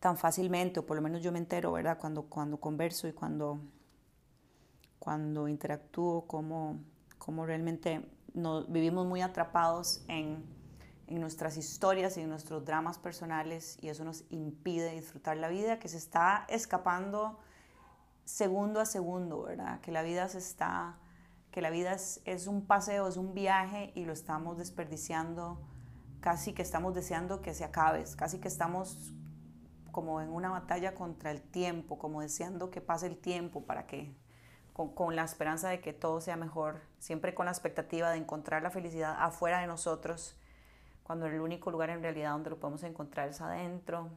tan 0.01 0.17
fácilmente, 0.17 0.81
o 0.81 0.87
por 0.87 0.97
lo 0.97 1.03
menos 1.03 1.23
yo 1.23 1.33
me 1.33 1.39
entero, 1.39 1.73
¿verdad? 1.73 1.99
Cuando, 1.99 2.25
cuando 2.25 2.59
converso 2.59 3.09
y 3.09 3.13
cuando, 3.13 3.59
cuando 4.99 5.49
interactúo, 5.49 6.27
como, 6.27 6.79
como 7.19 7.47
realmente 7.47 8.09
nos, 8.35 8.71
vivimos 8.71 9.07
muy 9.07 9.23
atrapados 9.23 10.05
en 10.09 10.57
en 11.07 11.21
nuestras 11.21 11.57
historias 11.57 12.17
y 12.17 12.23
en 12.23 12.29
nuestros 12.29 12.65
dramas 12.65 12.99
personales 12.99 13.79
y 13.81 13.89
eso 13.89 14.05
nos 14.05 14.25
impide 14.31 14.91
disfrutar 14.93 15.37
la 15.37 15.49
vida 15.49 15.79
que 15.79 15.89
se 15.89 15.99
está 15.99 16.45
escapando 16.49 17.39
segundo 18.27 18.81
a 18.81 18.85
segundo, 18.85 19.45
¿verdad? 19.45 19.81
Que 19.81 19.93
la 19.93 20.03
vida 20.03 20.29
se 20.29 20.39
está, 20.39 20.99
que 21.51 21.63
la 21.63 21.71
vida 21.71 21.93
es, 21.93 22.47
un 22.47 22.67
paseo, 22.67 23.09
es 23.09 23.17
un 23.17 23.33
viaje 23.33 23.93
y 23.95 24.05
lo 24.05 24.13
estamos 24.13 24.59
desperdiciando, 24.59 25.59
casi 26.21 26.53
que 26.53 26.61
estamos 26.61 26.95
deseando 26.95 27.41
que 27.41 27.55
se 27.55 27.65
acabe, 27.65 28.05
casi 28.17 28.39
que 28.39 28.49
estamos 28.49 29.15
como 29.93 30.21
en 30.21 30.29
una 30.29 30.51
batalla 30.51 30.95
contra 30.95 31.31
el 31.31 31.41
tiempo, 31.41 31.99
como 31.99 32.21
deseando 32.21 32.71
que 32.71 32.83
pase 32.83 33.07
el 33.07 33.17
tiempo 33.17 33.65
para 33.65 33.87
que, 33.87 34.15
con, 34.75 34.95
con 34.95 35.17
la 35.17 35.25
esperanza 35.25 35.71
de 35.71 35.81
que 35.81 35.95
todo 35.95 36.21
sea 36.21 36.37
mejor, 36.37 36.83
siempre 36.99 37.35
con 37.35 37.47
la 37.47 37.53
expectativa 37.53 38.11
de 38.11 38.19
encontrar 38.19 38.63
la 38.63 38.71
felicidad 38.71 39.17
afuera 39.19 39.61
de 39.61 39.69
nosotros 39.69 40.37
cuando 41.05 41.27
el 41.27 41.41
único 41.41 41.71
lugar 41.71 41.91
en 41.91 42.03
realidad 42.03 42.33
donde 42.33 42.51
lo 42.51 42.59
podemos 42.59 42.83
encontrar 42.83 43.29
es 43.29 43.41
adentro. 43.41 44.11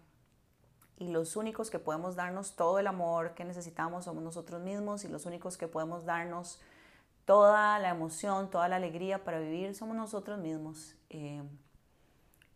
Y 1.00 1.08
los 1.08 1.36
únicos 1.36 1.70
que 1.70 1.80
podemos 1.80 2.16
darnos 2.16 2.56
todo 2.56 2.78
el 2.78 2.88
amor 2.88 3.34
que 3.34 3.46
necesitamos 3.46 4.06
somos 4.06 4.22
nosotros 4.24 4.62
mismos 4.62 5.04
y 5.06 5.08
los 5.08 5.26
únicos 5.26 5.58
que 5.58 5.68
podemos 5.68 6.06
darnos 6.06 6.60
toda 7.26 7.80
la 7.80 7.90
emoción, 7.90 8.50
toda 8.50 8.68
la 8.68 8.76
alegría 8.76 9.24
para 9.24 9.40
vivir 9.40 9.74
somos 9.76 9.96
nosotros 9.96 10.38
mismos. 10.40 10.96
Eh, 11.10 11.42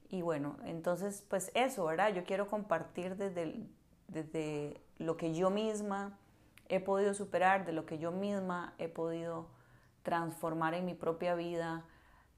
y 0.10 0.22
bueno, 0.22 0.58
entonces 0.66 1.24
pues 1.28 1.52
eso, 1.56 1.86
¿verdad? 1.86 2.14
Yo 2.14 2.24
quiero 2.26 2.48
compartir 2.48 3.16
desde, 3.16 3.66
desde 4.08 4.82
lo 4.98 5.18
que 5.18 5.34
yo 5.34 5.50
misma 5.50 6.20
he 6.70 6.80
podido 6.80 7.14
superar, 7.14 7.66
de 7.66 7.72
lo 7.72 7.86
que 7.86 7.98
yo 7.98 8.12
misma 8.12 8.74
he 8.78 8.90
podido 8.90 9.48
transformar 10.04 10.74
en 10.74 10.86
mi 10.86 10.94
propia 10.94 11.34
vida, 11.34 11.86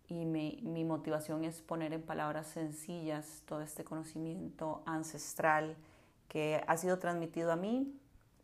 y 0.07 0.25
mi, 0.25 0.83
motivación 0.83 1.43
es 1.45 1.61
poner 1.61 1.93
en 1.93 2.01
palabras 2.01 2.47
sencillas 2.47 3.41
todo 3.45 3.61
este 3.61 3.83
conocimiento 3.83 4.83
ancestral 4.85 5.75
que 6.27 6.63
ha 6.67 6.77
sido 6.77 6.99
transmitido 6.99 7.51
a 7.51 7.55
mí 7.55 7.93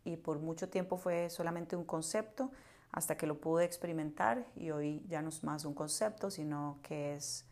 y 0.04 0.16
por 0.16 0.38
mucho 0.38 0.68
tiempo 0.68 0.96
fue 0.96 1.30
solamente 1.30 1.76
un 1.76 1.84
concepto 1.84 2.50
hasta 2.90 3.16
que 3.16 3.26
lo 3.26 3.40
pude 3.40 3.64
experimentar 3.64 4.46
y 4.56 4.70
hoy 4.70 5.02
ya 5.08 5.22
no 5.22 5.30
es 5.30 5.42
más 5.44 5.64
un 5.64 5.74
concepto, 5.74 6.30
sino 6.30 6.78
que 6.82 7.14
es, 7.14 7.46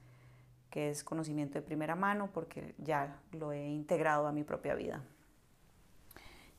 que 0.68 0.90
es 0.90 1.02
conocimiento 1.02 1.54
de 1.54 1.62
primera 1.62 1.96
mano 1.96 2.30
porque 2.32 2.74
ya 2.78 3.20
lo 3.32 3.52
he 3.52 3.68
integrado 3.68 4.26
a 4.26 4.32
mi 4.32 4.44
propia 4.44 4.74
vida. 4.74 5.02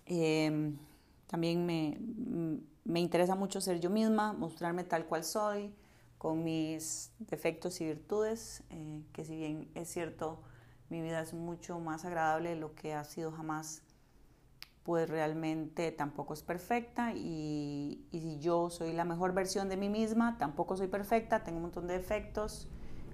Em, 0.06 0.78
también 1.28 1.66
me, 1.66 1.98
me 2.84 3.00
interesa 3.00 3.36
mucho 3.36 3.62
ser 3.62 3.80
yo 3.80 3.90
misma, 3.90 4.34
mostrarme 4.34 4.84
tal 4.84 5.06
cual 5.06 5.24
soy, 5.24 5.72
con 6.18 6.44
mis 6.44 7.12
defectos 7.18 7.82
y 7.82 7.86
virtudes, 7.86 8.62
eh, 8.70 9.02
que 9.12 9.26
si 9.26 9.36
bien 9.36 9.68
es 9.74 9.90
cierto, 9.90 10.40
mi 10.92 11.02
vida 11.02 11.22
es 11.22 11.34
mucho 11.34 11.80
más 11.80 12.04
agradable 12.04 12.50
de 12.50 12.58
lo 12.58 12.76
que 12.76 12.94
ha 12.94 13.06
sido 13.06 13.32
jamás, 13.32 13.82
pues 14.84 15.10
realmente 15.10 15.92
tampoco 15.94 16.34
es 16.34 16.44
perfecta 16.44 17.14
y, 17.14 18.06
y 18.12 18.20
si 18.20 18.40
yo 18.40 18.70
soy 18.70 18.92
la 18.92 19.06
mejor 19.06 19.34
versión 19.34 19.70
de 19.70 19.78
mí 19.78 19.88
misma, 19.88 20.38
tampoco 20.38 20.76
soy 20.76 20.88
perfecta, 20.88 21.46
tengo 21.46 21.58
un 21.58 21.64
montón 21.64 21.88
de 21.88 21.94
defectos, 21.94 22.68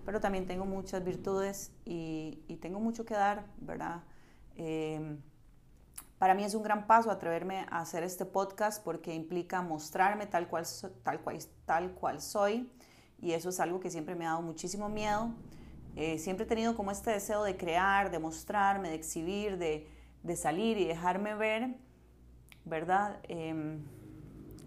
pero 0.05 0.19
también 0.19 0.47
tengo 0.47 0.65
muchas 0.65 1.03
virtudes 1.03 1.71
y, 1.85 2.43
y 2.47 2.55
tengo 2.55 2.79
mucho 2.79 3.05
que 3.05 3.13
dar, 3.13 3.45
¿verdad? 3.59 4.01
Eh, 4.55 5.19
para 6.17 6.33
mí 6.33 6.43
es 6.43 6.55
un 6.55 6.63
gran 6.63 6.87
paso 6.87 7.11
atreverme 7.11 7.67
a 7.69 7.81
hacer 7.81 8.01
este 8.01 8.25
podcast 8.25 8.83
porque 8.83 9.13
implica 9.13 9.61
mostrarme 9.61 10.25
tal 10.25 10.47
cual, 10.47 10.65
tal 11.03 11.21
cual, 11.21 11.37
tal 11.65 11.91
cual 11.91 12.21
soy, 12.21 12.71
y 13.19 13.33
eso 13.33 13.49
es 13.49 13.59
algo 13.59 13.79
que 13.79 13.91
siempre 13.91 14.15
me 14.15 14.25
ha 14.25 14.29
dado 14.29 14.41
muchísimo 14.41 14.89
miedo. 14.89 15.29
Eh, 15.97 16.19
siempre 16.19 16.45
he 16.45 16.47
tenido 16.47 16.75
como 16.75 16.91
este 16.91 17.10
deseo 17.10 17.43
de 17.43 17.57
crear, 17.57 18.12
de 18.12 18.19
mostrarme, 18.19 18.89
de 18.89 18.95
exhibir, 18.95 19.57
de, 19.57 19.88
de 20.21 20.36
salir 20.36 20.77
y 20.77 20.86
dejarme 20.86 21.33
ver, 21.33 21.75
¿verdad? 22.65 23.17
Em, 23.23 23.83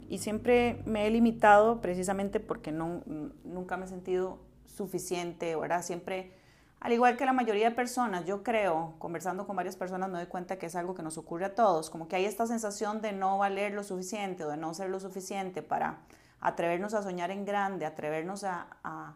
y 0.08 0.18
siempre 0.18 0.82
me 0.86 1.06
he 1.06 1.10
limitado 1.10 1.80
precisamente 1.80 2.40
porque 2.40 2.72
no, 2.72 3.02
nunca 3.44 3.76
me 3.76 3.84
he 3.84 3.88
sentido 3.88 4.40
suficiente, 4.66 5.54
¿verdad? 5.54 5.84
Siempre, 5.84 6.32
al 6.80 6.92
igual 6.92 7.16
que 7.16 7.24
la 7.24 7.32
mayoría 7.32 7.68
de 7.68 7.76
personas, 7.76 8.24
yo 8.24 8.42
creo, 8.42 8.94
conversando 8.98 9.46
con 9.46 9.54
varias 9.54 9.76
personas 9.76 10.10
me 10.10 10.18
doy 10.18 10.26
cuenta 10.26 10.58
que 10.58 10.66
es 10.66 10.74
algo 10.74 10.96
que 10.96 11.04
nos 11.04 11.16
ocurre 11.16 11.44
a 11.44 11.54
todos, 11.54 11.90
como 11.90 12.08
que 12.08 12.16
hay 12.16 12.24
esta 12.24 12.48
sensación 12.48 13.02
de 13.02 13.12
no 13.12 13.38
valer 13.38 13.72
lo 13.72 13.84
suficiente 13.84 14.44
o 14.44 14.48
de 14.48 14.56
no 14.56 14.74
ser 14.74 14.90
lo 14.90 14.98
suficiente 14.98 15.62
para 15.62 16.00
atrevernos 16.40 16.92
a 16.94 17.02
soñar 17.02 17.30
en 17.30 17.44
grande, 17.44 17.86
atrevernos 17.86 18.42
a, 18.42 19.14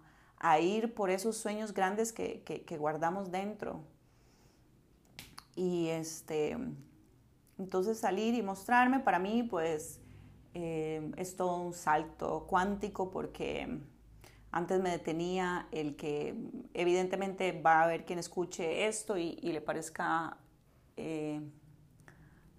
ir 0.61 0.95
por 0.95 1.11
esos 1.11 1.37
sueños 1.37 1.73
grandes 1.73 2.13
que, 2.13 2.77
guardamos 2.79 3.31
dentro. 3.31 3.81
Y 5.57 5.89
este, 5.89 6.57
entonces 7.59 7.99
salir 7.99 8.35
y 8.35 8.43
mostrarme 8.43 9.01
para 9.01 9.19
mí 9.19 9.45
pues 9.45 10.01
eh, 10.53 11.13
es 11.17 11.37
todo 11.37 11.61
un 11.61 11.73
salto 11.73 12.47
cuántico 12.49 13.11
porque 13.11 13.81
antes 14.51 14.81
me 14.81 14.91
detenía 14.91 15.67
el 15.73 15.97
que 15.97 16.35
evidentemente 16.75 17.61
va 17.61 17.81
a 17.81 17.83
haber 17.85 18.05
quien 18.05 18.19
escuche 18.19 18.87
esto 18.87 19.17
y, 19.17 19.35
le 19.41 19.61
parezca, 19.61 20.37
eh, 20.97 21.41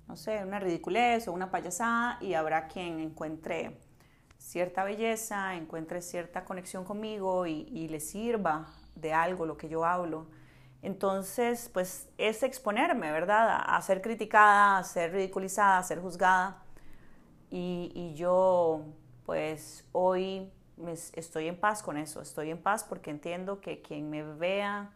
no 0.08 0.16
sé, 0.18 0.44
una 0.44 0.60
ridiculez 0.60 1.28
o 1.28 1.34
una 1.34 1.52
payasada 1.52 2.18
y 2.22 2.34
habrá 2.34 2.68
quien 2.68 3.00
encuentre 3.00 3.78
cierta 4.46 4.84
belleza, 4.84 5.56
encuentre 5.56 6.02
cierta 6.02 6.46
conexión 6.46 6.86
conmigo 6.86 7.48
y, 7.48 7.88
le 7.88 8.00
sirva 8.00 8.68
de 8.96 9.12
algo 9.12 9.46
lo 9.46 9.58
que 9.58 9.70
yo 9.70 9.86
hablo. 9.86 10.28
Entonces, 10.84 11.70
pues 11.74 12.08
es 12.20 12.44
exponerme, 12.44 13.12
¿verdad? 13.12 13.64
A, 13.66 13.82
ser 13.82 14.04
criticada, 14.04 14.78
a 14.78 14.84
ser 14.84 15.12
ridiculizada, 15.14 15.80
a 15.80 15.84
ser 15.84 16.00
juzgada. 16.00 16.64
Y, 17.50 18.14
yo, 18.16 18.84
pues 19.26 19.84
hoy 19.92 20.52
estoy 21.14 21.48
en 21.48 21.60
paz 21.60 21.82
con 21.82 21.98
eso, 21.98 22.22
estoy 22.22 22.52
en 22.52 22.62
paz 22.62 22.84
porque 22.84 23.10
entiendo 23.10 23.62
que 23.62 23.82
quien 23.82 24.10
me 24.12 24.22
vea 24.22 24.92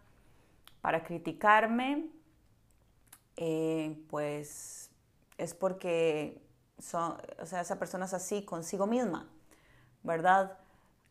para 0.82 1.04
criticarme, 1.04 2.08
eh, 3.36 3.98
pues 4.10 4.92
es 5.38 5.56
porque 5.56 6.40
son, 6.78 7.18
o 7.42 7.46
sea, 7.46 7.62
esa 7.62 7.80
persona 7.80 8.06
es 8.06 8.14
así 8.14 8.44
consigo 8.44 8.86
misma, 8.86 9.28
¿verdad? 10.04 10.58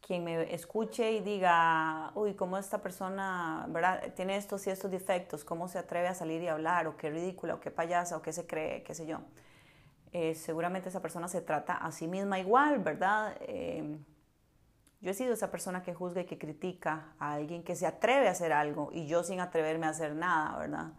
Quien 0.01 0.25
me 0.25 0.55
escuche 0.55 1.13
y 1.13 1.21
diga, 1.21 2.13
uy, 2.15 2.35
¿cómo 2.35 2.57
esta 2.59 2.81
persona, 2.81 3.67
¿verdad? 3.69 4.13
Tiene 4.15 4.37
estos 4.37 4.67
y 4.67 4.71
estos 4.71 4.91
defectos, 4.91 5.45
¿cómo 5.45 5.69
se 5.69 5.79
atreve 5.79 6.09
a 6.09 6.15
salir 6.15 6.43
y 6.43 6.49
hablar? 6.49 6.87
O 6.87 6.97
qué 6.97 7.11
ridícula, 7.11 7.55
o 7.55 7.61
qué 7.61 7.71
payasa, 7.71 8.17
o 8.17 8.23
qué 8.23 8.33
se 8.33 8.47
cree, 8.47 8.83
qué 8.83 8.95
sé 8.95 9.07
yo. 9.07 9.21
Eh, 10.13 10.35
seguramente 10.35 10.89
esa 10.89 11.03
persona 11.03 11.29
se 11.29 11.41
trata 11.43 11.75
a 11.75 11.93
sí 11.93 12.07
misma 12.07 12.39
igual, 12.39 12.79
¿verdad? 12.79 13.37
Eh, 13.41 13.99
yo 15.01 15.11
he 15.11 15.15
sido 15.15 15.33
esa 15.33 15.51
persona 15.51 15.83
que 15.83 15.95
juzga 15.95 16.23
y 16.23 16.25
que 16.25 16.39
critica 16.39 17.13
a 17.19 17.35
alguien 17.35 17.63
que 17.63 17.77
se 17.77 17.87
atreve 17.87 18.29
a 18.29 18.33
hacer 18.33 18.53
algo 18.53 18.91
y 18.93 19.07
yo 19.07 19.23
sin 19.23 19.41
atreverme 19.41 19.87
a 19.87 19.91
hacer 19.91 20.15
nada, 20.15 20.59
¿verdad? 20.59 20.93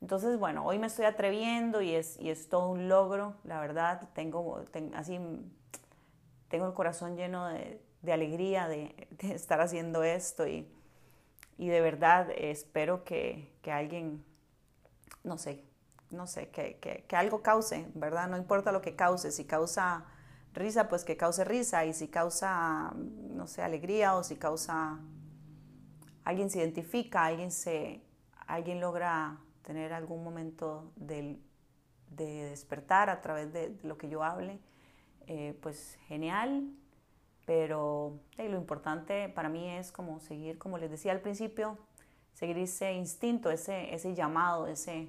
Entonces, 0.00 0.38
bueno, 0.38 0.64
hoy 0.64 0.78
me 0.78 0.88
estoy 0.88 1.06
atreviendo 1.06 1.80
y 1.80 1.94
es, 1.94 2.18
y 2.20 2.30
es 2.30 2.48
todo 2.48 2.68
un 2.68 2.88
logro, 2.88 3.34
la 3.44 3.60
verdad. 3.60 4.08
Tengo, 4.14 4.64
así, 4.94 5.18
tengo 6.52 6.66
el 6.66 6.74
corazón 6.74 7.16
lleno 7.16 7.48
de, 7.48 7.80
alegría 8.12 8.68
de, 8.68 9.08
estar 9.22 9.62
haciendo 9.62 10.04
esto 10.04 10.46
y, 10.46 10.68
de 11.56 11.80
verdad 11.80 12.28
espero 12.36 13.04
que, 13.04 13.50
alguien, 13.66 14.22
no 15.24 15.38
sé, 15.38 15.64
no 16.10 16.26
sé, 16.26 16.50
que, 16.50 16.76
que, 16.78 17.16
algo 17.16 17.42
cause, 17.42 17.86
¿verdad? 17.94 18.28
No 18.28 18.36
importa 18.36 18.70
lo 18.70 18.82
que 18.82 18.94
cause, 18.94 19.32
si 19.32 19.46
causa 19.46 20.04
risa, 20.52 20.90
pues 20.90 21.04
que 21.04 21.16
cause 21.16 21.42
risa 21.44 21.86
y 21.86 21.94
si 21.94 22.08
causa, 22.08 22.92
no 22.94 23.46
sé, 23.46 23.62
alegría 23.62 24.14
o 24.14 24.22
si 24.22 24.36
causa, 24.36 25.00
alguien 26.24 26.50
se 26.50 26.58
identifica, 26.58 27.24
alguien 27.24 27.50
se, 27.50 28.02
alguien 28.46 28.78
logra 28.78 29.38
tener 29.62 29.94
algún 29.94 30.22
momento 30.22 30.92
de, 30.96 31.38
despertar 32.10 33.08
a 33.08 33.22
través 33.22 33.54
de, 33.54 33.74
lo 33.84 33.96
que 33.96 34.10
yo 34.10 34.22
hable, 34.22 34.60
eh, 35.26 35.58
pues 35.60 35.98
genial, 36.08 36.68
pero 37.46 38.18
lo 38.36 38.56
importante 38.56 39.28
para 39.28 39.48
mí 39.48 39.68
es 39.68 39.92
como 39.92 40.20
seguir, 40.20 40.58
como 40.58 40.78
les 40.78 40.90
decía 40.90 41.12
al 41.12 41.20
principio, 41.20 41.78
seguir 42.34 42.58
ese 42.58 42.92
instinto, 42.92 43.50
ese, 43.50 43.94
ese 43.94 44.14
llamado, 44.14 44.66
ese, 44.66 45.08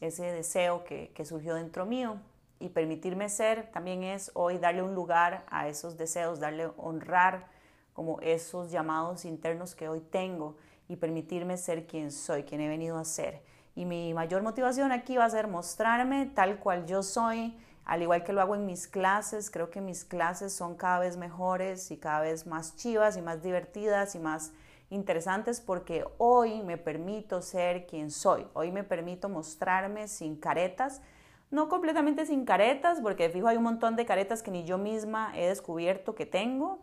ese 0.00 0.24
deseo 0.32 0.84
que, 0.84 1.10
que 1.14 1.24
surgió 1.24 1.54
dentro 1.54 1.86
mío 1.86 2.18
y 2.60 2.68
permitirme 2.68 3.28
ser 3.28 3.70
también 3.72 4.02
es 4.02 4.30
hoy 4.34 4.58
darle 4.58 4.82
un 4.82 4.94
lugar 4.94 5.44
a 5.50 5.68
esos 5.68 5.96
deseos, 5.96 6.40
darle 6.40 6.70
honrar 6.76 7.48
como 7.92 8.20
esos 8.20 8.70
llamados 8.70 9.24
internos 9.24 9.74
que 9.74 9.88
hoy 9.88 10.00
tengo 10.00 10.56
y 10.88 10.96
permitirme 10.96 11.56
ser 11.56 11.86
quien 11.86 12.10
soy, 12.10 12.44
quien 12.44 12.60
he 12.60 12.68
venido 12.68 12.98
a 12.98 13.04
ser. 13.04 13.42
Y 13.76 13.84
mi 13.84 14.14
mayor 14.14 14.42
motivación 14.42 14.92
aquí 14.92 15.16
va 15.16 15.24
a 15.24 15.30
ser 15.30 15.48
mostrarme 15.48 16.26
tal 16.26 16.58
cual 16.58 16.86
yo 16.86 17.02
soy, 17.02 17.56
al 17.84 18.02
igual 18.02 18.24
que 18.24 18.32
lo 18.32 18.40
hago 18.40 18.54
en 18.54 18.66
mis 18.66 18.88
clases. 18.88 19.50
Creo 19.50 19.70
que 19.70 19.80
mis 19.80 20.04
clases 20.04 20.52
son 20.52 20.74
cada 20.74 21.00
vez 21.00 21.16
mejores 21.16 21.90
y 21.90 21.98
cada 21.98 22.20
vez 22.20 22.46
más 22.46 22.76
chivas 22.76 23.16
y 23.16 23.22
más 23.22 23.42
divertidas 23.42 24.14
y 24.14 24.18
más 24.18 24.52
interesantes 24.90 25.60
porque 25.60 26.04
hoy 26.18 26.62
me 26.62 26.78
permito 26.78 27.42
ser 27.42 27.86
quien 27.86 28.10
soy. 28.10 28.46
Hoy 28.54 28.70
me 28.70 28.84
permito 28.84 29.28
mostrarme 29.28 30.08
sin 30.08 30.36
caretas. 30.36 31.02
No 31.50 31.68
completamente 31.68 32.26
sin 32.26 32.44
caretas, 32.44 33.00
porque 33.00 33.28
fijo 33.28 33.46
hay 33.46 33.56
un 33.56 33.62
montón 33.62 33.96
de 33.96 34.06
caretas 34.06 34.42
que 34.42 34.50
ni 34.50 34.64
yo 34.64 34.78
misma 34.78 35.32
he 35.36 35.46
descubierto 35.48 36.14
que 36.14 36.26
tengo 36.26 36.80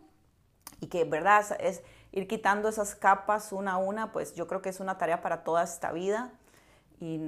y 0.80 0.86
que, 0.86 1.04
¿verdad? 1.04 1.44
Es 1.60 1.82
ir 2.12 2.26
quitando 2.26 2.68
esas 2.68 2.94
capas 2.94 3.52
una 3.52 3.72
a 3.72 3.76
una, 3.76 4.12
pues 4.12 4.34
yo 4.34 4.46
creo 4.46 4.62
que 4.62 4.70
es 4.70 4.80
una 4.80 4.98
tarea 4.98 5.20
para 5.20 5.44
toda 5.44 5.62
esta 5.62 5.92
vida 5.92 6.32
y, 7.02 7.18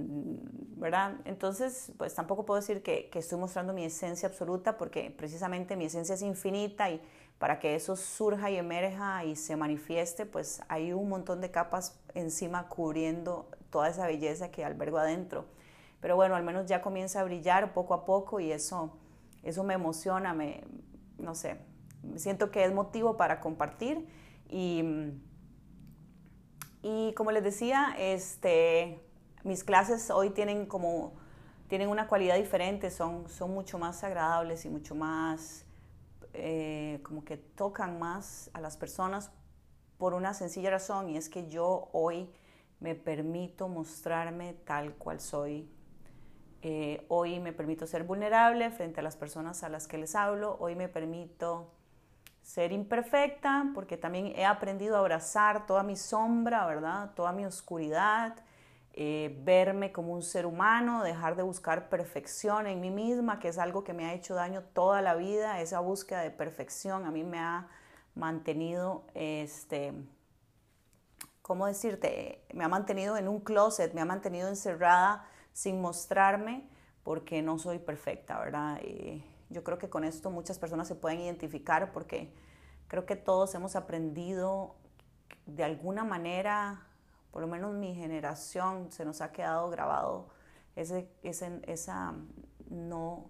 ¿verdad? 0.77 1.17
Entonces, 1.25 1.91
pues 1.99 2.15
tampoco 2.15 2.47
puedo 2.47 2.61
decir 2.61 2.81
que, 2.85 3.09
que, 3.11 3.19
estoy 3.19 3.41
mostrando 3.41 3.73
mi 3.73 3.85
esencia 3.85 4.29
absoluta 4.29 4.77
porque 4.77 5.11
precisamente 5.11 5.75
mi 5.75 5.87
esencia 5.87 6.15
es 6.15 6.23
infinita 6.23 6.91
y 6.91 7.03
para 7.41 7.59
que 7.59 7.75
eso 7.75 7.97
surja 7.97 8.53
y 8.53 8.57
emerja 8.57 9.25
y 9.25 9.35
se 9.35 9.57
manifieste, 9.57 10.27
pues 10.27 10.63
hay 10.69 10.93
un 10.93 11.09
montón 11.09 11.41
de 11.41 11.51
capas 11.51 11.99
encima 12.15 12.69
cubriendo 12.69 13.49
toda 13.71 13.89
esa 13.89 14.07
belleza 14.07 14.53
que 14.53 14.65
albergo 14.65 14.99
adentro. 14.99 15.45
Pero 16.01 16.15
bueno, 16.15 16.37
al 16.37 16.45
menos 16.45 16.67
ya 16.67 16.81
comienza 16.81 17.21
a 17.21 17.25
brillar 17.25 17.75
poco 17.75 17.95
a 17.95 18.05
poco 18.05 18.39
y 18.39 18.53
eso, 18.53 18.97
eso 19.43 19.65
me 19.65 19.75
emociona, 19.75 20.35
me, 20.35 20.63
no 21.19 21.35
sé, 21.35 21.59
siento 22.15 22.53
que 22.53 22.65
es 22.65 22.73
motivo 22.73 23.17
para 23.17 23.41
compartir 23.41 24.07
y, 24.49 24.85
y 26.81 27.13
como 27.15 27.33
les 27.33 27.43
decía, 27.43 27.97
este, 27.99 29.04
mis 29.45 29.63
clases 29.63 30.11
hoy 30.11 30.31
tienen 30.31 30.67
como 30.67 31.13
tienen 31.69 31.89
una 31.89 32.09
cualidad 32.09 32.37
diferente, 32.37 32.91
son, 32.91 33.29
son 33.29 33.53
mucho 33.53 33.79
más 33.79 34.05
agradables 34.05 34.65
y 34.65 34.69
mucho 34.69 34.95
más 34.95 35.65
eh, 36.35 37.01
como 37.03 37.25
que 37.25 37.37
tocan 37.37 37.99
más 37.99 38.51
a 38.53 38.61
las 38.61 38.77
personas 38.77 39.31
por 39.99 40.15
una 40.15 40.35
sencilla 40.35 40.71
razón 40.71 41.09
y 41.09 41.17
es 41.17 41.29
que 41.29 41.49
yo 41.49 41.89
hoy 41.93 42.31
me 42.81 42.95
permito 42.95 43.69
mostrarme 43.69 44.53
tal 44.65 44.95
cual 44.95 45.21
soy. 45.21 45.71
Eh, 46.61 47.05
hoy 47.09 47.41
me 47.41 47.53
permito 47.53 47.87
ser 47.87 48.05
vulnerable 48.05 48.71
frente 48.71 49.01
a 49.01 49.03
las 49.03 49.17
personas 49.17 49.63
a 49.63 49.69
las 49.69 49.87
que 49.87 49.99
les 49.99 50.15
hablo. 50.15 50.57
Hoy 50.61 50.75
me 50.75 50.89
permito 50.89 51.71
ser 52.43 52.73
imperfecta 52.73 53.71
porque 53.75 53.97
también 53.97 54.33
he 54.37 54.45
aprendido 54.45 54.97
a 54.97 55.01
abrazar 55.01 55.67
toda 55.67 55.83
mi 55.83 55.97
sombra, 55.97 56.67
¿verdad? 56.67 57.13
Toda 57.15 57.33
mi 57.33 57.47
oscuridad 57.47 58.37
eh, 58.97 59.37
verme 59.43 59.91
como 59.91 60.13
un 60.13 60.23
ser 60.23 60.47
humano, 60.47 61.03
dejar 61.03 61.35
de 61.35 61.43
buscar 61.43 61.89
perfección 61.89 62.69
en 62.69 62.81
mí 62.81 62.93
misma, 62.93 63.41
que 63.41 63.49
es 63.49 63.59
algo 63.59 63.83
que 63.83 63.93
me 63.93 64.07
ha 64.07 64.15
hecho 64.15 64.37
daño 64.37 64.63
toda 64.73 65.03
la 65.03 65.17
vida, 65.17 65.61
esa 65.61 65.81
búsqueda 65.81 66.21
de 66.21 66.31
perfección 66.31 67.05
a 67.05 67.11
mí 67.11 67.25
me 67.25 67.41
ha 67.41 67.67
mantenido, 68.15 69.05
este, 69.15 69.93
¿cómo 71.43 71.67
decirte? 71.67 72.45
Me 72.53 72.63
ha 72.63 72.69
mantenido 72.69 73.17
en 73.17 73.27
un 73.27 73.41
closet, 73.41 73.93
me 73.95 74.01
ha 74.01 74.05
mantenido 74.05 74.49
encerrada 74.49 75.29
sin 75.53 75.81
mostrarme 75.81 76.69
porque 77.03 77.43
no 77.43 77.59
soy 77.59 77.81
perfecta, 77.81 78.39
¿verdad? 78.39 78.81
Y 78.81 79.25
yo 79.51 79.65
creo 79.65 79.77
que 79.77 79.91
con 79.91 80.05
esto 80.05 80.31
muchas 80.31 80.61
personas 80.61 80.87
se 80.87 80.95
pueden 80.95 81.19
identificar 81.19 81.91
porque 81.91 82.33
creo 82.87 83.07
que 83.07 83.17
todos 83.17 83.57
hemos 83.57 83.75
aprendido 83.75 84.77
de 85.47 85.65
alguna 85.65 86.05
manera 86.05 86.87
por 87.35 87.43
lo 87.43 87.49
menos 87.49 87.75
mi 87.75 87.97
generación, 87.97 88.93
se 88.93 89.05
nos 89.05 89.21
ha 89.21 89.33
quedado 89.33 89.69
grabado 89.69 90.29
ese, 90.77 91.09
esa, 91.25 92.15
no, 92.71 93.29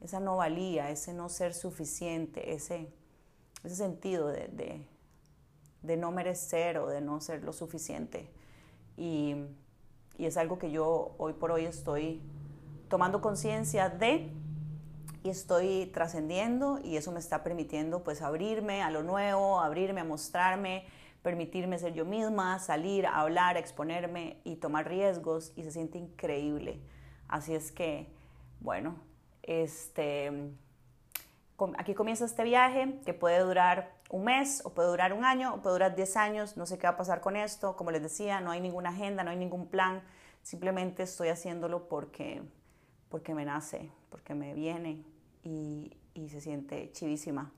esa 0.00 0.18
no 0.18 0.38
valía, 0.38 0.90
ese 0.90 1.14
no 1.14 1.28
ser 1.28 1.54
suficiente, 1.54 2.52
ese, 2.52 2.92
ese 3.62 3.76
sentido 3.76 4.26
de, 4.26 4.84
de, 5.80 5.96
no 5.96 6.10
merecer 6.10 6.78
o 6.78 6.88
de 6.88 7.00
no 7.00 7.20
ser 7.20 7.44
lo 7.44 7.52
suficiente. 7.52 8.28
Y, 8.96 9.36
y 10.18 10.26
es 10.26 10.36
algo 10.36 10.58
que 10.58 10.72
yo 10.72 11.14
hoy 11.16 11.32
por 11.34 11.52
hoy 11.52 11.66
estoy 11.66 12.20
tomando 12.88 13.20
conciencia 13.20 13.90
de 13.90 14.28
y 15.22 15.28
estoy 15.28 15.88
trascendiendo 15.94 16.80
y 16.82 16.96
eso 16.96 17.12
me 17.12 17.20
está 17.20 17.44
permitiendo 17.44 18.02
pues 18.02 18.22
abrirme 18.22 18.82
a 18.82 18.90
lo 18.90 19.04
nuevo, 19.04 19.60
abrirme 19.60 20.00
a 20.00 20.04
mostrarme, 20.04 20.84
permitirme 21.22 21.78
ser 21.78 21.92
yo 21.92 22.04
misma, 22.04 22.58
salir, 22.58 23.06
hablar, 23.06 23.56
exponerme 23.56 24.40
y 24.44 24.56
tomar 24.56 24.88
riesgos 24.88 25.52
y 25.56 25.64
se 25.64 25.72
siente 25.72 25.98
increíble. 25.98 26.80
Así 27.28 27.54
es 27.54 27.72
que, 27.72 28.08
bueno, 28.60 28.96
este, 29.42 30.52
aquí 31.76 31.94
comienza 31.94 32.24
este 32.24 32.42
viaje 32.44 33.00
que 33.04 33.14
puede 33.14 33.40
durar 33.40 33.92
un 34.08 34.24
mes 34.24 34.62
o 34.64 34.70
puede 34.70 34.88
durar 34.88 35.12
un 35.12 35.24
año 35.24 35.54
o 35.54 35.62
puede 35.62 35.74
durar 35.74 35.94
10 35.94 36.16
años, 36.16 36.56
no 36.56 36.66
sé 36.66 36.78
qué 36.78 36.86
va 36.86 36.94
a 36.94 36.96
pasar 36.96 37.20
con 37.20 37.36
esto, 37.36 37.76
como 37.76 37.90
les 37.90 38.02
decía, 38.02 38.40
no 38.40 38.50
hay 38.50 38.60
ninguna 38.60 38.90
agenda, 38.90 39.22
no 39.22 39.30
hay 39.30 39.36
ningún 39.36 39.68
plan, 39.68 40.02
simplemente 40.42 41.02
estoy 41.04 41.28
haciéndolo 41.28 41.88
porque, 41.88 42.42
porque 43.08 43.34
me 43.34 43.44
nace, 43.44 43.90
porque 44.08 44.34
me 44.34 44.54
viene 44.54 45.04
y, 45.44 45.96
y 46.14 46.28
se 46.30 46.40
siente 46.40 46.90
chivísima. 46.92 47.52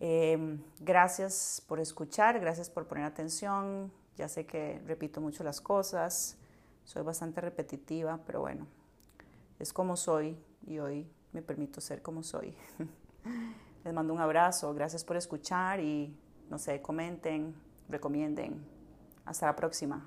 Em, 0.00 0.60
gracias 0.80 1.62
por 1.66 1.80
escuchar, 1.80 2.40
gracias 2.40 2.68
por 2.70 2.86
poner 2.86 3.04
atención. 3.04 3.92
Ya 4.16 4.28
sé 4.28 4.46
que 4.46 4.80
repito 4.86 5.20
mucho 5.20 5.44
las 5.44 5.60
cosas, 5.60 6.36
soy 6.84 7.02
bastante 7.02 7.40
repetitiva, 7.40 8.20
pero 8.26 8.40
bueno, 8.40 8.66
es 9.58 9.72
como 9.72 9.96
soy 9.96 10.36
y 10.66 10.78
hoy 10.78 11.08
me 11.32 11.42
permito 11.42 11.80
ser 11.80 12.02
como 12.02 12.22
soy. 12.22 12.54
Les 13.84 13.92
mando 13.92 14.12
un 14.12 14.20
abrazo, 14.20 14.74
gracias 14.74 15.04
por 15.04 15.16
escuchar 15.16 15.80
y 15.80 16.14
no 16.50 16.58
sé, 16.58 16.82
comenten, 16.82 17.54
recomienden. 17.88 18.64
Hasta 19.24 19.46
la 19.46 19.56
próxima. 19.56 20.04